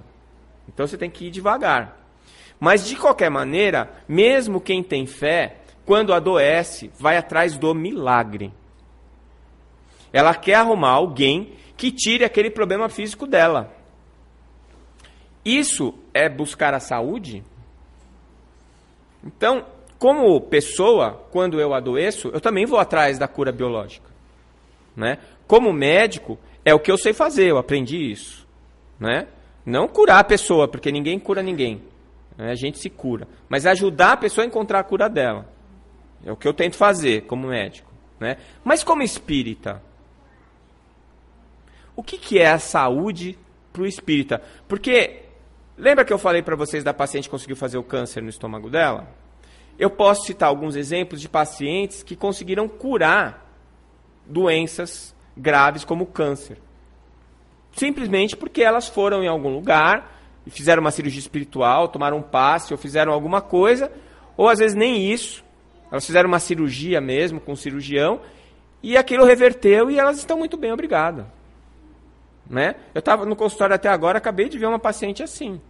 Então 0.69 0.88
você 0.88 0.97
tem 0.97 1.10
que 1.10 1.26
ir 1.26 1.32
devagar. 1.32 1.97
Mas 2.58 2.88
de 2.88 2.95
qualquer 2.95 3.30
maneira, 3.30 3.91
mesmo 4.08 4.62
quem 4.62 4.82
tem 4.82 5.06
fé, 5.06 5.58
quando 5.86 6.13
adoece, 6.13 6.89
vai 6.97 7.17
atrás 7.17 7.58
do 7.58 7.76
milagre. 7.76 8.54
Ela 10.13 10.34
quer 10.34 10.54
arrumar 10.54 10.91
alguém 10.91 11.58
que 11.76 11.91
tire 11.91 12.24
aquele 12.24 12.50
problema 12.50 12.88
físico 12.88 13.28
dela. 13.28 13.69
Isso 15.43 15.93
é 16.13 16.30
buscar 16.30 16.74
a 16.74 16.80
saúde? 16.80 17.43
Então, 19.26 19.65
como 20.00 20.39
pessoa, 20.39 21.28
quando 21.32 21.60
eu 21.60 21.74
adoeço, 21.74 22.30
eu 22.30 22.39
também 22.39 22.65
vou 22.65 22.80
atrás 22.80 23.19
da 23.19 23.28
cura 23.28 23.52
biológica. 23.52 24.11
Né? 24.95 25.17
Como 25.47 25.71
médico, 25.71 26.38
é 26.63 26.73
o 26.73 26.80
que 26.80 26.91
eu 26.91 26.97
sei 26.97 27.13
fazer, 27.13 27.49
eu 27.49 27.58
aprendi 27.58 28.12
isso. 28.12 28.47
Né? 28.99 29.27
Não 29.65 29.88
curar 29.88 30.19
a 30.19 30.23
pessoa, 30.23 30.67
porque 30.67 30.91
ninguém 30.91 31.19
cura 31.19 31.41
ninguém. 31.41 31.82
Né? 32.38 32.51
A 32.51 32.56
gente 32.56 32.80
se 32.80 32.89
cura. 32.89 33.27
Mas 33.49 33.65
ajudar 33.65 34.13
a 34.13 34.17
pessoa 34.17 34.45
a 34.45 34.47
encontrar 34.47 34.80
a 34.80 34.84
cura 34.84 35.10
dela. 35.10 35.47
É 36.25 36.32
o 36.32 36.36
que 36.36 36.47
eu 36.47 36.54
tento 36.54 36.75
fazer 36.75 37.21
como 37.21 37.47
médico. 37.47 37.91
Né? 38.19 38.38
Mas 38.63 38.84
como 38.84 39.01
espírita, 39.01 39.82
o 41.95 42.04
que, 42.04 42.17
que 42.17 42.39
é 42.39 42.51
a 42.51 42.60
saúde 42.60 43.38
para 43.73 43.82
o 43.82 43.88
espírita? 43.88 44.41
Porque 44.67 45.21
Lembra 45.82 46.06
que 46.06 46.13
eu 46.13 46.19
falei 46.19 46.43
para 46.43 46.56
vocês 46.56 46.84
da 46.84 46.93
paciente 46.93 47.23
que 47.23 47.32
conseguiu 47.32 47.56
fazer 47.56 47.80
o 47.80 47.84
câncer 47.84 48.21
no 48.21 48.30
estômago 48.30 48.69
dela? 48.69 49.08
Eu 49.80 49.89
posso 49.89 50.27
citar 50.27 50.47
alguns 50.47 50.75
exemplos 50.75 51.19
de 51.19 51.27
pacientes 51.27 52.04
que 52.04 52.15
conseguiram 52.15 52.67
curar 52.67 53.50
doenças 54.32 55.15
graves 55.36 55.84
como 55.84 56.06
câncer. 56.06 56.58
Simplesmente 57.74 58.36
porque 58.36 58.63
elas 58.63 58.88
foram 58.88 59.24
em 59.24 59.28
algum 59.28 59.50
lugar 59.50 60.20
e 60.46 60.50
fizeram 60.50 60.82
uma 60.82 60.91
cirurgia 60.91 61.20
espiritual, 61.20 61.88
tomaram 61.88 62.17
um 62.17 62.22
passe 62.22 62.74
ou 62.74 62.78
fizeram 62.78 63.13
alguma 63.13 63.41
coisa, 63.41 63.91
ou 64.36 64.50
às 64.50 64.60
vezes 64.60 64.76
nem 64.76 65.12
isso. 65.12 65.44
Elas 65.91 66.06
fizeram 66.06 66.28
uma 66.28 66.39
cirurgia 66.39 67.00
mesmo 67.00 67.39
com 67.39 67.54
um 67.54 67.56
cirurgião 67.56 68.22
e 68.82 68.98
aquilo 68.98 69.26
reverteu 69.26 69.91
e 69.91 70.00
elas 70.00 70.17
estão 70.17 70.38
muito 70.38 70.58
bem, 70.58 70.72
obrigada. 70.72 71.28
Né? 72.50 72.76
Eu 72.94 73.00
estava 73.00 73.26
no 73.26 73.36
consultório 73.36 73.76
até 73.76 73.89
agora, 73.89 74.17
acabei 74.17 74.50
de 74.50 74.58
ver 74.58 74.65
uma 74.65 74.80
paciente 74.80 75.22
assim 75.22 75.62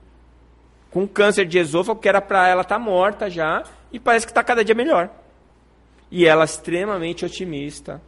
com 0.91 1.07
câncer 1.07 1.45
de 1.45 1.57
esôfago, 1.57 1.99
que 1.99 2.09
era 2.09 2.21
para 2.21 2.47
ela 2.47 2.61
estar 2.61 2.75
tá 2.75 2.79
morta 2.79 3.29
já, 3.29 3.63
e 3.91 3.99
parece 3.99 4.25
que 4.25 4.31
está 4.31 4.43
cada 4.43 4.63
dia 4.63 4.75
melhor. 4.75 5.09
E 6.11 6.27
ela 6.27 6.43
extremamente 6.43 7.25
otimista, 7.25 8.01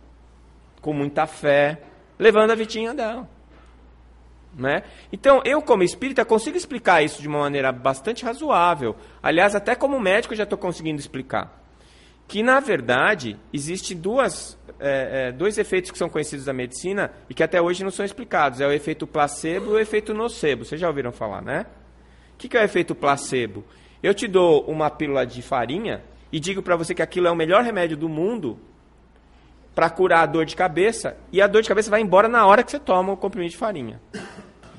com 0.83 0.93
muita 0.93 1.25
fé, 1.25 1.79
levando 2.19 2.51
a 2.51 2.55
vitinha 2.55 2.93
dela. 2.93 3.27
Né? 4.55 4.83
Então, 5.11 5.41
eu, 5.45 5.61
como 5.61 5.81
espírita, 5.81 6.23
consigo 6.25 6.57
explicar 6.57 7.01
isso 7.01 7.21
de 7.21 7.27
uma 7.27 7.39
maneira 7.39 7.71
bastante 7.71 8.23
razoável. 8.23 8.95
Aliás, 9.23 9.55
até 9.55 9.73
como 9.75 9.99
médico, 9.99 10.35
já 10.35 10.43
estou 10.43 10.59
conseguindo 10.59 10.99
explicar. 10.99 11.63
Que, 12.27 12.43
na 12.43 12.59
verdade, 12.59 13.39
existem 13.51 13.97
duas, 13.97 14.59
é, 14.77 15.29
é, 15.29 15.31
dois 15.31 15.57
efeitos 15.57 15.89
que 15.89 15.97
são 15.97 16.09
conhecidos 16.09 16.45
da 16.45 16.53
medicina 16.53 17.11
e 17.29 17.33
que 17.33 17.43
até 17.43 17.61
hoje 17.61 17.81
não 17.81 17.89
são 17.89 18.05
explicados. 18.05 18.59
É 18.59 18.67
o 18.67 18.71
efeito 18.71 19.07
placebo 19.07 19.71
e 19.71 19.73
o 19.75 19.79
efeito 19.79 20.13
nocebo. 20.13 20.65
Vocês 20.65 20.79
já 20.79 20.87
ouviram 20.87 21.13
falar, 21.13 21.41
né? 21.41 21.65
O 22.33 22.37
que, 22.37 22.49
que 22.49 22.57
é 22.57 22.61
o 22.61 22.65
efeito 22.65 22.93
placebo? 22.93 23.63
Eu 24.03 24.13
te 24.13 24.27
dou 24.27 24.65
uma 24.65 24.89
pílula 24.89 25.25
de 25.25 25.41
farinha 25.41 26.03
e 26.29 26.39
digo 26.39 26.61
para 26.61 26.75
você 26.75 26.93
que 26.93 27.01
aquilo 27.01 27.27
é 27.27 27.31
o 27.31 27.35
melhor 27.35 27.63
remédio 27.63 27.95
do 27.95 28.09
mundo 28.09 28.59
para 29.73 29.89
curar 29.89 30.23
a 30.23 30.25
dor 30.25 30.45
de 30.45 30.55
cabeça 30.55 31.17
e 31.31 31.41
a 31.41 31.47
dor 31.47 31.61
de 31.61 31.67
cabeça 31.67 31.89
vai 31.89 32.01
embora 32.01 32.27
na 32.27 32.45
hora 32.45 32.63
que 32.63 32.71
você 32.71 32.79
toma 32.79 33.13
o 33.13 33.17
comprimido 33.17 33.51
de 33.51 33.57
farinha. 33.57 33.99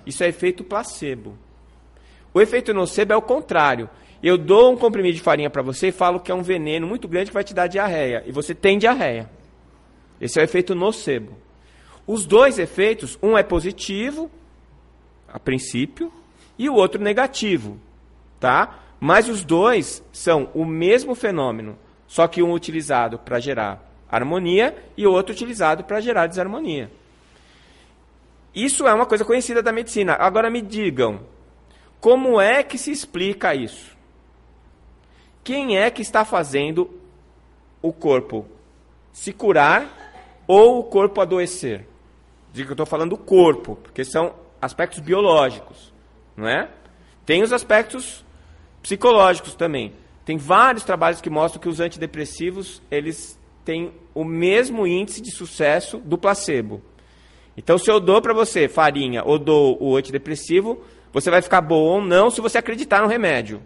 Isso 0.06 0.22
é 0.22 0.28
efeito 0.28 0.62
placebo. 0.62 1.36
O 2.32 2.40
efeito 2.40 2.72
nocebo 2.72 3.12
é 3.12 3.16
o 3.16 3.22
contrário. 3.22 3.88
Eu 4.22 4.38
dou 4.38 4.72
um 4.72 4.76
comprimido 4.76 5.16
de 5.16 5.22
farinha 5.22 5.50
para 5.50 5.62
você 5.62 5.88
e 5.88 5.92
falo 5.92 6.20
que 6.20 6.32
é 6.32 6.34
um 6.34 6.42
veneno 6.42 6.86
muito 6.86 7.06
grande 7.06 7.30
que 7.30 7.34
vai 7.34 7.44
te 7.44 7.54
dar 7.54 7.66
diarreia. 7.66 8.22
E 8.26 8.32
você 8.32 8.54
tem 8.54 8.78
diarreia. 8.78 9.28
Esse 10.20 10.38
é 10.38 10.42
o 10.42 10.44
efeito 10.44 10.74
nocebo. 10.74 11.36
Os 12.06 12.26
dois 12.26 12.58
efeitos, 12.58 13.18
um 13.22 13.36
é 13.36 13.42
positivo, 13.42 14.30
a 15.28 15.38
princípio, 15.38 16.12
e 16.58 16.68
o 16.68 16.74
outro 16.74 17.02
negativo, 17.02 17.78
tá? 18.38 18.78
Mas 19.00 19.28
os 19.28 19.44
dois 19.44 20.02
são 20.12 20.48
o 20.54 20.64
mesmo 20.64 21.14
fenômeno, 21.14 21.76
só 22.06 22.26
que 22.26 22.42
um 22.42 22.52
utilizado 22.52 23.18
para 23.18 23.40
gerar 23.40 23.83
harmonia 24.10 24.76
e 24.96 25.06
outro 25.06 25.32
utilizado 25.32 25.84
para 25.84 26.00
gerar 26.00 26.26
desarmonia. 26.26 26.90
Isso 28.54 28.86
é 28.86 28.94
uma 28.94 29.06
coisa 29.06 29.24
conhecida 29.24 29.62
da 29.62 29.72
medicina. 29.72 30.14
Agora 30.14 30.48
me 30.48 30.62
digam, 30.62 31.20
como 32.00 32.40
é 32.40 32.62
que 32.62 32.78
se 32.78 32.92
explica 32.92 33.54
isso? 33.54 33.96
Quem 35.42 35.76
é 35.76 35.90
que 35.90 36.02
está 36.02 36.24
fazendo 36.24 36.90
o 37.82 37.92
corpo 37.92 38.46
se 39.12 39.32
curar 39.32 39.88
ou 40.46 40.78
o 40.78 40.84
corpo 40.84 41.20
adoecer? 41.20 41.86
Diga 42.52 42.66
que 42.66 42.72
eu 42.72 42.74
estou 42.74 42.86
falando 42.86 43.10
do 43.10 43.18
corpo, 43.18 43.76
porque 43.76 44.04
são 44.04 44.34
aspectos 44.62 45.00
biológicos, 45.00 45.92
não 46.36 46.48
é? 46.48 46.70
Tem 47.26 47.42
os 47.42 47.52
aspectos 47.52 48.24
psicológicos 48.80 49.54
também. 49.54 49.92
Tem 50.24 50.38
vários 50.38 50.84
trabalhos 50.84 51.20
que 51.20 51.28
mostram 51.28 51.60
que 51.60 51.68
os 51.68 51.80
antidepressivos 51.80 52.80
eles 52.90 53.38
têm 53.64 53.92
o 54.14 54.24
mesmo 54.24 54.86
índice 54.86 55.20
de 55.20 55.30
sucesso 55.30 55.98
do 55.98 56.18
placebo. 56.18 56.82
Então, 57.56 57.78
se 57.78 57.90
eu 57.90 58.00
dou 58.00 58.20
para 58.20 58.34
você 58.34 58.68
farinha 58.68 59.22
ou 59.24 59.38
dou 59.38 59.76
o 59.80 59.96
antidepressivo, 59.96 60.82
você 61.12 61.30
vai 61.30 61.40
ficar 61.40 61.60
bom 61.60 61.82
ou 61.82 62.00
não 62.00 62.30
se 62.30 62.40
você 62.40 62.58
acreditar 62.58 63.00
no 63.00 63.08
remédio. 63.08 63.62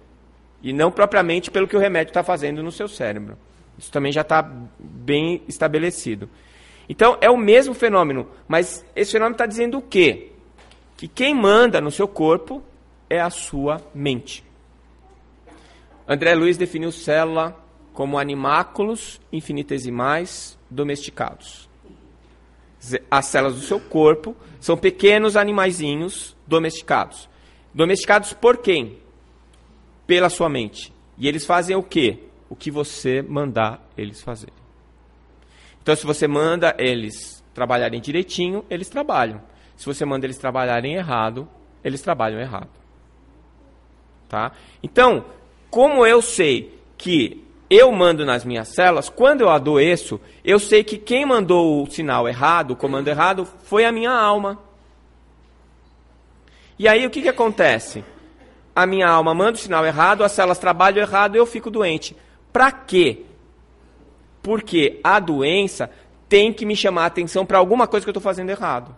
E 0.62 0.72
não 0.72 0.90
propriamente 0.90 1.50
pelo 1.50 1.66
que 1.66 1.76
o 1.76 1.80
remédio 1.80 2.11
está 2.11 2.22
fazendo 2.22 2.62
no 2.62 2.70
seu 2.70 2.88
cérebro. 2.88 3.38
Isso 3.78 3.90
também 3.90 4.12
já 4.12 4.22
está 4.22 4.42
bem 4.78 5.42
estabelecido. 5.48 6.28
Então, 6.88 7.16
é 7.20 7.30
o 7.30 7.37
mesmo 7.37 7.74
fenômeno, 7.74 8.28
mas 8.46 8.84
esse 8.96 9.12
fenômeno 9.12 9.34
está 9.34 9.46
dizendo 9.46 9.78
o 9.78 9.82
quê? 9.82 10.32
Que 10.96 11.06
quem 11.06 11.34
manda 11.34 11.80
no 11.80 11.90
seu 11.90 12.08
corpo 12.08 12.62
é 13.08 13.20
a 13.20 13.30
sua 13.30 13.80
mente. 13.94 14.44
André 16.06 16.34
Luiz 16.34 16.56
definiu 16.56 16.90
célula 16.90 17.54
como 17.98 18.16
animáculos 18.16 19.20
infinitesimais 19.32 20.56
domesticados. 20.70 21.68
As 23.11 23.26
células 23.26 23.56
do 23.56 23.61
seu 23.61 23.80
corpo 23.80 24.37
são 24.61 24.76
pequenos 24.76 25.37
animaizinhos 25.37 26.37
domesticados. 26.46 27.28
Domesticados 27.74 28.32
por 28.32 28.58
quem? 28.58 29.00
Pela 30.06 30.30
sua 30.30 30.48
mente. 30.48 30.94
E 31.18 31.26
eles 31.26 31.44
fazem 31.44 31.74
o 31.74 31.82
quê? 31.82 32.20
O 32.48 32.54
que 32.54 32.70
você 32.70 33.20
mandar 33.20 33.84
eles 33.96 34.22
fazerem. 34.22 34.54
Então, 35.82 35.96
se 35.96 36.06
você 36.06 36.28
manda 36.28 36.76
eles 36.78 37.42
trabalharem 37.52 38.00
direitinho, 38.00 38.64
eles 38.70 38.88
trabalham. 38.88 39.42
Se 39.76 39.84
você 39.84 40.04
manda 40.04 40.24
eles 40.24 40.38
trabalharem 40.38 40.94
errado, 40.94 41.48
eles 41.82 42.00
trabalham 42.00 42.38
errado. 42.38 42.70
Tá? 44.28 44.52
Então, 44.84 45.24
como 45.68 46.06
eu 46.06 46.22
sei 46.22 46.78
que 46.96 47.47
eu 47.70 47.92
mando 47.92 48.24
nas 48.24 48.44
minhas 48.44 48.68
células, 48.68 49.09
quando 49.09 49.42
eu 49.42 49.50
adoeço, 49.50 50.20
eu 50.42 50.59
sei 50.59 50.83
que 50.83 50.96
quem 50.96 51.26
mandou 51.26 51.83
o 51.83 51.90
sinal 51.90 52.26
errado, 52.26 52.70
o 52.70 52.76
comando 52.76 53.09
errado, 53.09 53.46
foi 53.64 53.85
a 53.85 53.92
minha 53.92 54.11
alma. 54.11 54.59
E 56.78 56.88
aí 56.88 57.04
o 57.04 57.11
que, 57.11 57.20
que 57.20 57.28
acontece? 57.28 58.04
A 58.74 58.87
minha 58.87 59.09
alma 59.09 59.35
manda 59.35 59.59
o 59.59 59.61
sinal 59.61 59.85
errado, 59.85 60.24
as 60.24 60.33
células 60.33 60.59
trabalham 60.59 61.02
errado 61.02 61.35
e 61.35 61.38
eu 61.38 61.44
fico 61.44 61.70
doente. 61.70 62.16
Para 62.52 62.72
quê? 62.72 63.22
Porque 64.42 65.00
a 65.04 65.20
doença 65.20 65.90
tem 66.28 66.52
que 66.52 66.64
me 66.64 66.76
chamar 66.76 67.02
a 67.02 67.07
atenção 67.07 67.44
para 67.44 67.59
alguma 67.59 67.87
coisa 67.87 68.04
que 68.04 68.09
eu 68.09 68.12
estou 68.12 68.22
fazendo 68.22 68.50
errado. 68.50 68.94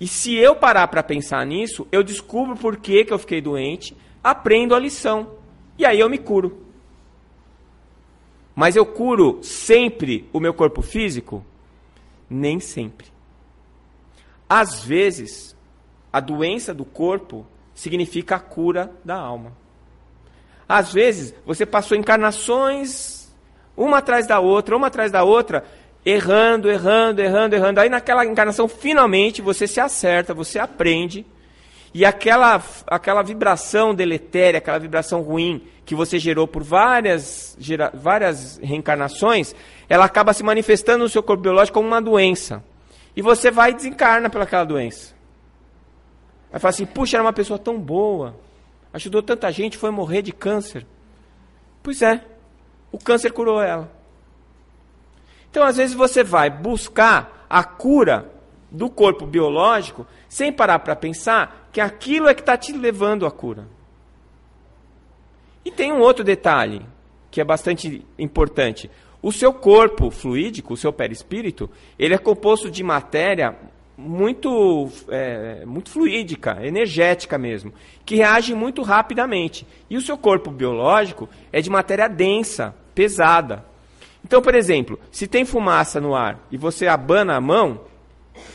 E 0.00 0.06
se 0.06 0.34
eu 0.34 0.56
parar 0.56 0.88
para 0.88 1.02
pensar 1.02 1.46
nisso, 1.46 1.86
eu 1.90 2.02
descubro 2.02 2.56
por 2.56 2.76
que, 2.76 3.04
que 3.04 3.12
eu 3.12 3.18
fiquei 3.18 3.40
doente, 3.40 3.96
aprendo 4.22 4.74
a 4.74 4.78
lição. 4.78 5.30
E 5.78 5.86
aí 5.86 6.00
eu 6.00 6.10
me 6.10 6.18
curo. 6.18 6.63
Mas 8.54 8.76
eu 8.76 8.86
curo 8.86 9.40
sempre 9.42 10.28
o 10.32 10.38
meu 10.38 10.54
corpo 10.54 10.80
físico? 10.80 11.44
Nem 12.30 12.60
sempre. 12.60 13.08
Às 14.48 14.84
vezes, 14.84 15.56
a 16.12 16.20
doença 16.20 16.72
do 16.72 16.84
corpo 16.84 17.44
significa 17.74 18.36
a 18.36 18.40
cura 18.40 18.92
da 19.04 19.16
alma. 19.16 19.52
Às 20.68 20.92
vezes, 20.92 21.34
você 21.44 21.66
passou 21.66 21.96
encarnações, 21.96 23.28
uma 23.76 23.98
atrás 23.98 24.26
da 24.26 24.38
outra, 24.38 24.76
uma 24.76 24.86
atrás 24.86 25.10
da 25.10 25.24
outra, 25.24 25.64
errando, 26.04 26.70
errando, 26.70 27.20
errando, 27.20 27.56
errando. 27.56 27.80
Aí 27.80 27.88
naquela 27.88 28.24
encarnação, 28.24 28.68
finalmente, 28.68 29.42
você 29.42 29.66
se 29.66 29.80
acerta, 29.80 30.32
você 30.32 30.58
aprende 30.58 31.26
e 31.94 32.04
aquela, 32.04 32.60
aquela 32.88 33.22
vibração 33.22 33.94
deletéria, 33.94 34.58
aquela 34.58 34.80
vibração 34.80 35.22
ruim 35.22 35.64
que 35.86 35.94
você 35.94 36.18
gerou 36.18 36.48
por 36.48 36.64
várias, 36.64 37.56
gera, 37.56 37.92
várias 37.94 38.58
reencarnações, 38.58 39.54
ela 39.88 40.04
acaba 40.04 40.32
se 40.32 40.42
manifestando 40.42 41.04
no 41.04 41.08
seu 41.08 41.22
corpo 41.22 41.44
biológico 41.44 41.78
como 41.78 41.86
uma 41.86 42.02
doença. 42.02 42.64
E 43.14 43.22
você 43.22 43.48
vai 43.48 43.70
e 43.70 43.74
desencarna 43.74 44.28
pelaquela 44.28 44.64
doença. 44.64 45.14
Vai 46.50 46.58
falar 46.58 46.70
assim, 46.70 46.84
puxa, 46.84 47.16
era 47.16 47.22
uma 47.22 47.32
pessoa 47.32 47.60
tão 47.60 47.78
boa, 47.78 48.34
ajudou 48.92 49.22
tanta 49.22 49.52
gente, 49.52 49.78
foi 49.78 49.90
morrer 49.92 50.22
de 50.22 50.32
câncer. 50.32 50.84
Pois 51.80 52.02
é, 52.02 52.24
o 52.90 52.98
câncer 52.98 53.30
curou 53.30 53.62
ela. 53.62 53.88
Então, 55.48 55.62
às 55.62 55.76
vezes, 55.76 55.94
você 55.94 56.24
vai 56.24 56.50
buscar 56.50 57.46
a 57.48 57.62
cura 57.62 58.32
do 58.68 58.90
corpo 58.90 59.24
biológico 59.24 60.04
sem 60.28 60.52
parar 60.52 60.80
para 60.80 60.96
pensar 60.96 61.63
que 61.74 61.80
aquilo 61.80 62.28
é 62.28 62.34
que 62.34 62.40
está 62.40 62.56
te 62.56 62.72
levando 62.72 63.26
à 63.26 63.32
cura. 63.32 63.66
E 65.64 65.72
tem 65.72 65.92
um 65.92 65.98
outro 65.98 66.22
detalhe 66.22 66.86
que 67.32 67.40
é 67.40 67.44
bastante 67.44 68.06
importante. 68.16 68.88
O 69.20 69.32
seu 69.32 69.52
corpo 69.52 70.08
fluídico, 70.08 70.74
o 70.74 70.76
seu 70.76 70.92
perispírito, 70.92 71.68
ele 71.98 72.14
é 72.14 72.18
composto 72.18 72.70
de 72.70 72.84
matéria 72.84 73.58
muito, 73.98 74.88
é, 75.08 75.64
muito 75.66 75.90
fluídica, 75.90 76.64
energética 76.64 77.36
mesmo, 77.36 77.74
que 78.06 78.14
reage 78.14 78.54
muito 78.54 78.80
rapidamente. 78.82 79.66
E 79.90 79.96
o 79.96 80.00
seu 80.00 80.16
corpo 80.16 80.52
biológico 80.52 81.28
é 81.52 81.60
de 81.60 81.70
matéria 81.70 82.06
densa, 82.08 82.72
pesada. 82.94 83.64
Então, 84.24 84.40
por 84.40 84.54
exemplo, 84.54 84.96
se 85.10 85.26
tem 85.26 85.44
fumaça 85.44 86.00
no 86.00 86.14
ar 86.14 86.38
e 86.52 86.56
você 86.56 86.86
abana 86.86 87.34
a 87.34 87.40
mão, 87.40 87.80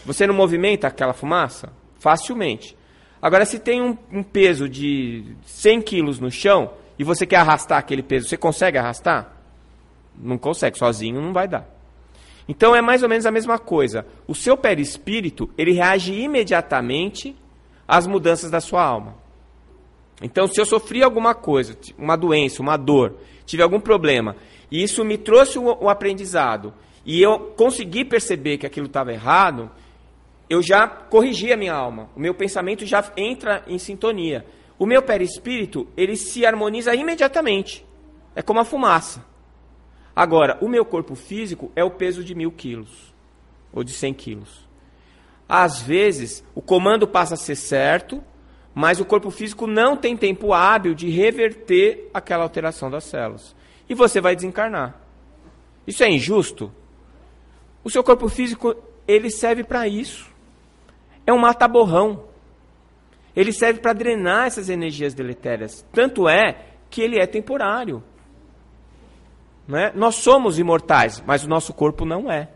você 0.06 0.26
não 0.26 0.34
movimenta 0.34 0.88
aquela 0.88 1.12
fumaça? 1.12 1.74
Facilmente. 2.00 2.79
Agora, 3.22 3.46
se 3.46 3.60
tem 3.60 3.82
um, 3.82 3.98
um 4.12 4.24
peso 4.24 4.70
de 4.70 5.24
100 5.46 5.82
quilos 5.82 6.20
no 6.20 6.32
chão 6.32 6.72
e 6.98 7.04
você 7.04 7.26
quer 7.26 7.38
arrastar 7.38 7.78
aquele 7.78 8.02
peso, 8.02 8.28
você 8.28 8.38
consegue 8.38 8.78
arrastar? 8.78 9.36
Não 10.18 10.38
consegue, 10.38 10.78
sozinho 10.78 11.22
não 11.22 11.34
vai 11.34 11.48
dar. 11.48 11.68
Então 12.48 12.76
é 12.76 12.82
mais 12.82 13.04
ou 13.04 13.10
menos 13.10 13.26
a 13.26 13.32
mesma 13.32 13.60
coisa. 13.60 14.06
O 14.28 14.34
seu 14.34 14.58
perispírito, 14.58 15.50
ele 15.58 15.72
reage 15.72 16.14
imediatamente 16.14 17.36
às 17.88 18.08
mudanças 18.08 18.50
da 18.50 18.60
sua 18.60 18.84
alma. 18.84 19.16
Então, 20.22 20.48
se 20.48 20.60
eu 20.60 20.66
sofri 20.66 21.02
alguma 21.04 21.34
coisa, 21.34 21.78
uma 21.98 22.16
doença, 22.16 22.62
uma 22.62 22.76
dor, 22.76 23.18
tive 23.46 23.64
algum 23.64 23.80
problema, 23.80 24.36
e 24.70 24.84
isso 24.84 25.06
me 25.06 25.18
trouxe 25.18 25.58
um, 25.58 25.68
um 25.84 25.88
aprendizado, 25.88 26.74
e 27.06 27.22
eu 27.22 27.54
consegui 27.56 28.04
perceber 28.04 28.58
que 28.58 28.66
aquilo 28.66 28.88
estava 28.88 29.14
errado, 29.14 29.72
eu 30.50 30.64
já 30.64 30.88
corrigi 30.88 31.54
a 31.54 31.58
minha 31.58 31.74
alma. 31.74 32.10
O 32.16 32.20
meu 32.20 32.34
pensamento 32.34 32.86
já 32.86 33.12
entra 33.16 33.64
em 33.68 33.78
sintonia. 33.78 34.46
O 34.80 34.86
meu 34.86 35.02
perispírito, 35.02 35.88
ele 35.96 36.16
se 36.16 36.46
harmoniza 36.46 36.96
imediatamente. 36.96 37.86
É 38.36 38.42
como 38.42 38.60
a 38.60 38.66
fumaça. 38.66 39.24
Agora, 40.16 40.58
o 40.60 40.68
meu 40.68 40.84
corpo 40.84 41.14
físico 41.14 41.72
é 41.76 41.84
o 41.84 41.92
peso 41.92 42.24
de 42.24 42.34
mil 42.34 42.52
quilos. 42.52 43.14
Ou 43.72 43.84
de 43.84 43.94
cem 43.94 44.14
quilos. 44.14 44.68
Às 45.48 45.82
vezes, 45.82 46.44
o 46.56 46.62
comando 46.62 47.08
passa 47.08 47.36
a 47.36 47.38
ser 47.38 47.56
certo, 47.56 48.24
mas 48.74 49.00
o 49.00 49.06
corpo 49.06 49.30
físico 49.30 49.68
não 49.68 49.96
tem 49.96 50.18
tempo 50.18 50.54
hábil 50.54 50.96
de 50.96 51.10
reverter 51.10 52.10
aquela 52.14 52.44
alteração 52.44 52.90
das 52.90 53.04
células. 53.04 53.56
E 53.88 53.94
você 53.94 54.20
vai 54.20 54.36
desencarnar. 54.36 55.00
Isso 55.86 56.04
é 56.04 56.10
injusto? 56.10 56.72
O 57.84 57.90
seu 57.90 58.04
corpo 58.04 58.30
físico, 58.30 58.76
ele 59.08 59.30
serve 59.30 59.64
para 59.64 59.88
isso. 59.88 60.30
É 61.30 61.32
um 61.32 61.38
mata-borrão. 61.38 62.24
Ele 63.36 63.54
serve 63.54 63.80
para 63.80 63.94
drenar 63.94 64.48
essas 64.48 64.68
energias 64.68 65.14
deletérias. 65.14 65.86
Tanto 65.94 66.28
é 66.28 66.66
que 66.90 67.04
ele 67.04 67.20
é 67.20 67.28
temporário. 67.28 68.04
É? 69.72 69.92
Nós 69.94 70.16
somos 70.16 70.58
imortais, 70.58 71.22
mas 71.28 71.44
o 71.44 71.48
nosso 71.48 71.72
corpo 71.72 72.04
não 72.04 72.32
é. 72.32 72.50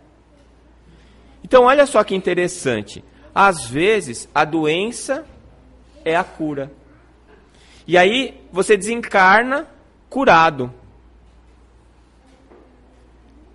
Então, 1.44 1.66
olha 1.66 1.86
só 1.86 2.04
que 2.04 2.16
interessante. 2.16 3.04
às 3.36 3.64
vezes 3.70 4.28
a 4.34 4.44
doença 4.44 5.24
é 6.04 6.16
a 6.16 6.24
cura. 6.24 6.72
E 7.86 7.96
aí 7.96 8.42
você 8.52 8.76
desencarna 8.76 9.68
curado. 10.10 10.74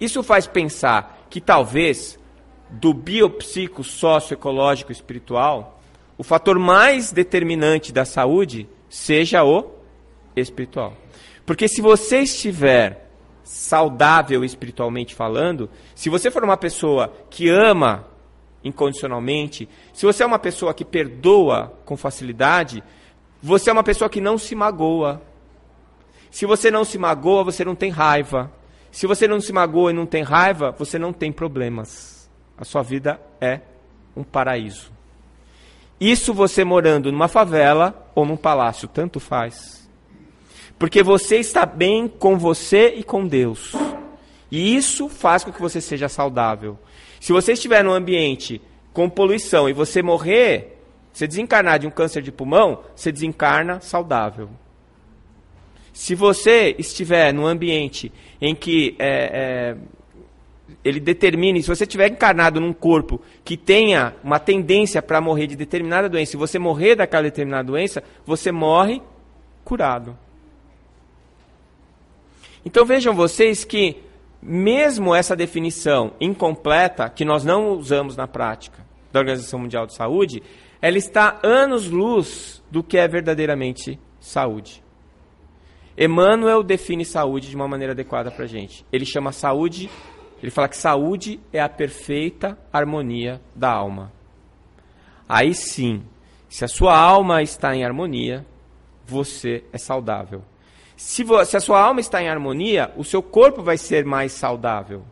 Isso 0.00 0.22
faz 0.22 0.46
pensar 0.46 1.26
que 1.28 1.40
talvez 1.40 2.16
do 2.70 2.92
biopsico 2.92 3.82
socioecológico 3.82 4.92
espiritual, 4.92 5.80
o 6.16 6.22
fator 6.22 6.58
mais 6.58 7.12
determinante 7.12 7.92
da 7.92 8.04
saúde 8.04 8.68
seja 8.88 9.44
o 9.44 9.70
espiritual. 10.34 10.92
Porque 11.46 11.68
se 11.68 11.80
você 11.80 12.20
estiver 12.20 13.08
saudável 13.42 14.44
espiritualmente 14.44 15.14
falando, 15.14 15.70
se 15.94 16.10
você 16.10 16.30
for 16.30 16.44
uma 16.44 16.56
pessoa 16.56 17.12
que 17.30 17.48
ama 17.48 18.06
incondicionalmente, 18.62 19.68
se 19.92 20.04
você 20.04 20.22
é 20.22 20.26
uma 20.26 20.38
pessoa 20.38 20.74
que 20.74 20.84
perdoa 20.84 21.72
com 21.84 21.96
facilidade, 21.96 22.82
você 23.42 23.70
é 23.70 23.72
uma 23.72 23.84
pessoa 23.84 24.10
que 24.10 24.20
não 24.20 24.36
se 24.36 24.54
magoa. 24.54 25.22
Se 26.30 26.44
você 26.44 26.70
não 26.70 26.84
se 26.84 26.98
magoa, 26.98 27.44
você 27.44 27.64
não 27.64 27.74
tem 27.74 27.90
raiva. 27.90 28.52
Se 28.90 29.06
você 29.06 29.28
não 29.28 29.40
se 29.40 29.52
magoa 29.52 29.90
e 29.90 29.94
não 29.94 30.04
tem 30.04 30.22
raiva, 30.22 30.74
você 30.76 30.98
não 30.98 31.12
tem 31.12 31.32
problemas. 31.32 32.17
A 32.58 32.64
sua 32.64 32.82
vida 32.82 33.20
é 33.40 33.60
um 34.16 34.24
paraíso. 34.24 34.92
Isso 36.00 36.34
você 36.34 36.64
morando 36.64 37.10
numa 37.10 37.28
favela 37.28 38.10
ou 38.14 38.24
num 38.24 38.36
palácio, 38.36 38.88
tanto 38.88 39.20
faz. 39.20 39.88
Porque 40.78 41.02
você 41.02 41.36
está 41.36 41.66
bem 41.66 42.06
com 42.08 42.38
você 42.38 42.94
e 42.96 43.02
com 43.02 43.26
Deus. 43.26 43.72
E 44.50 44.76
isso 44.76 45.08
faz 45.08 45.44
com 45.44 45.52
que 45.52 45.60
você 45.60 45.80
seja 45.80 46.08
saudável. 46.08 46.78
Se 47.20 47.32
você 47.32 47.52
estiver 47.52 47.82
num 47.82 47.92
ambiente 47.92 48.60
com 48.92 49.10
poluição 49.10 49.68
e 49.68 49.72
você 49.72 50.02
morrer, 50.02 50.78
você 51.12 51.26
desencarnar 51.26 51.80
de 51.80 51.86
um 51.86 51.90
câncer 51.90 52.22
de 52.22 52.30
pulmão, 52.30 52.82
você 52.94 53.10
desencarna 53.10 53.80
saudável. 53.80 54.48
Se 55.92 56.14
você 56.14 56.76
estiver 56.78 57.32
num 57.34 57.44
ambiente 57.46 58.12
em 58.40 58.54
que 58.54 58.94
é, 59.00 59.08
é, 59.08 59.76
ele 60.84 61.00
determine, 61.00 61.62
se 61.62 61.68
você 61.68 61.84
estiver 61.84 62.10
encarnado 62.10 62.60
num 62.60 62.72
corpo 62.72 63.20
que 63.44 63.56
tenha 63.56 64.14
uma 64.22 64.38
tendência 64.38 65.02
para 65.02 65.20
morrer 65.20 65.46
de 65.46 65.56
determinada 65.56 66.08
doença, 66.08 66.32
se 66.32 66.36
você 66.36 66.58
morrer 66.58 66.96
daquela 66.96 67.24
determinada 67.24 67.64
doença, 67.64 68.02
você 68.24 68.52
morre 68.52 69.02
curado. 69.64 70.16
Então 72.64 72.84
vejam 72.84 73.14
vocês 73.14 73.64
que, 73.64 73.96
mesmo 74.42 75.14
essa 75.14 75.34
definição 75.34 76.12
incompleta, 76.20 77.08
que 77.08 77.24
nós 77.24 77.44
não 77.44 77.72
usamos 77.72 78.16
na 78.16 78.26
prática 78.26 78.86
da 79.12 79.20
Organização 79.20 79.58
Mundial 79.58 79.86
de 79.86 79.94
Saúde, 79.94 80.42
ela 80.80 80.98
está 80.98 81.38
anos-luz 81.42 82.62
do 82.70 82.82
que 82.82 82.98
é 82.98 83.08
verdadeiramente 83.08 83.98
saúde. 84.20 84.82
Emmanuel 85.96 86.62
define 86.62 87.04
saúde 87.04 87.48
de 87.48 87.56
uma 87.56 87.66
maneira 87.66 87.92
adequada 87.92 88.30
para 88.30 88.44
a 88.44 88.48
gente. 88.48 88.86
Ele 88.92 89.04
chama 89.04 89.32
saúde, 89.32 89.90
ele 90.42 90.50
fala 90.50 90.68
que 90.68 90.76
saúde 90.76 91.40
é 91.52 91.60
a 91.60 91.68
perfeita 91.68 92.58
harmonia 92.72 93.40
da 93.54 93.70
alma. 93.70 94.12
Aí 95.28 95.54
sim, 95.54 96.02
se 96.48 96.64
a 96.64 96.68
sua 96.68 96.98
alma 96.98 97.42
está 97.42 97.74
em 97.74 97.84
harmonia, 97.84 98.46
você 99.06 99.64
é 99.72 99.78
saudável. 99.78 100.42
Se, 100.96 101.24
se 101.46 101.56
a 101.56 101.60
sua 101.60 101.80
alma 101.80 102.00
está 102.00 102.22
em 102.22 102.28
harmonia, 102.28 102.92
o 102.96 103.04
seu 103.04 103.22
corpo 103.22 103.62
vai 103.62 103.76
ser 103.76 104.04
mais 104.04 104.32
saudável. 104.32 105.04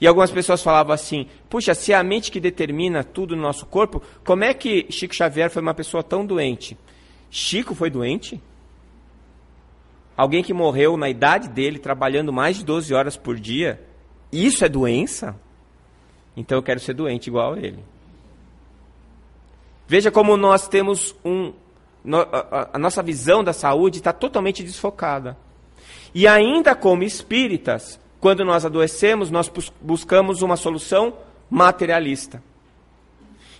E 0.00 0.06
algumas 0.06 0.30
pessoas 0.30 0.62
falavam 0.62 0.94
assim: 0.94 1.26
puxa, 1.48 1.74
se 1.74 1.92
é 1.92 1.96
a 1.96 2.02
mente 2.02 2.30
que 2.30 2.40
determina 2.40 3.04
tudo 3.04 3.36
no 3.36 3.42
nosso 3.42 3.66
corpo, 3.66 4.02
como 4.24 4.44
é 4.44 4.54
que 4.54 4.86
Chico 4.90 5.14
Xavier 5.14 5.50
foi 5.50 5.60
uma 5.60 5.74
pessoa 5.74 6.02
tão 6.02 6.24
doente? 6.24 6.76
Chico 7.30 7.74
foi 7.74 7.90
doente? 7.90 8.40
Alguém 10.16 10.42
que 10.42 10.52
morreu 10.52 10.96
na 10.96 11.08
idade 11.08 11.48
dele, 11.48 11.78
trabalhando 11.78 12.32
mais 12.32 12.56
de 12.56 12.64
12 12.64 12.92
horas 12.92 13.16
por 13.16 13.38
dia, 13.38 13.80
isso 14.32 14.64
é 14.64 14.68
doença? 14.68 15.36
Então 16.36 16.58
eu 16.58 16.62
quero 16.62 16.80
ser 16.80 16.94
doente 16.94 17.26
igual 17.26 17.54
a 17.54 17.58
ele. 17.58 17.84
Veja 19.86 20.10
como 20.10 20.36
nós 20.36 20.68
temos 20.68 21.14
um. 21.24 21.52
A 22.72 22.78
nossa 22.78 23.02
visão 23.02 23.42
da 23.42 23.52
saúde 23.52 23.98
está 23.98 24.12
totalmente 24.12 24.62
desfocada. 24.62 25.36
E 26.14 26.26
ainda 26.26 26.74
como 26.74 27.02
espíritas, 27.02 28.00
quando 28.20 28.44
nós 28.44 28.64
adoecemos, 28.64 29.30
nós 29.30 29.50
buscamos 29.80 30.42
uma 30.42 30.56
solução 30.56 31.14
materialista. 31.50 32.42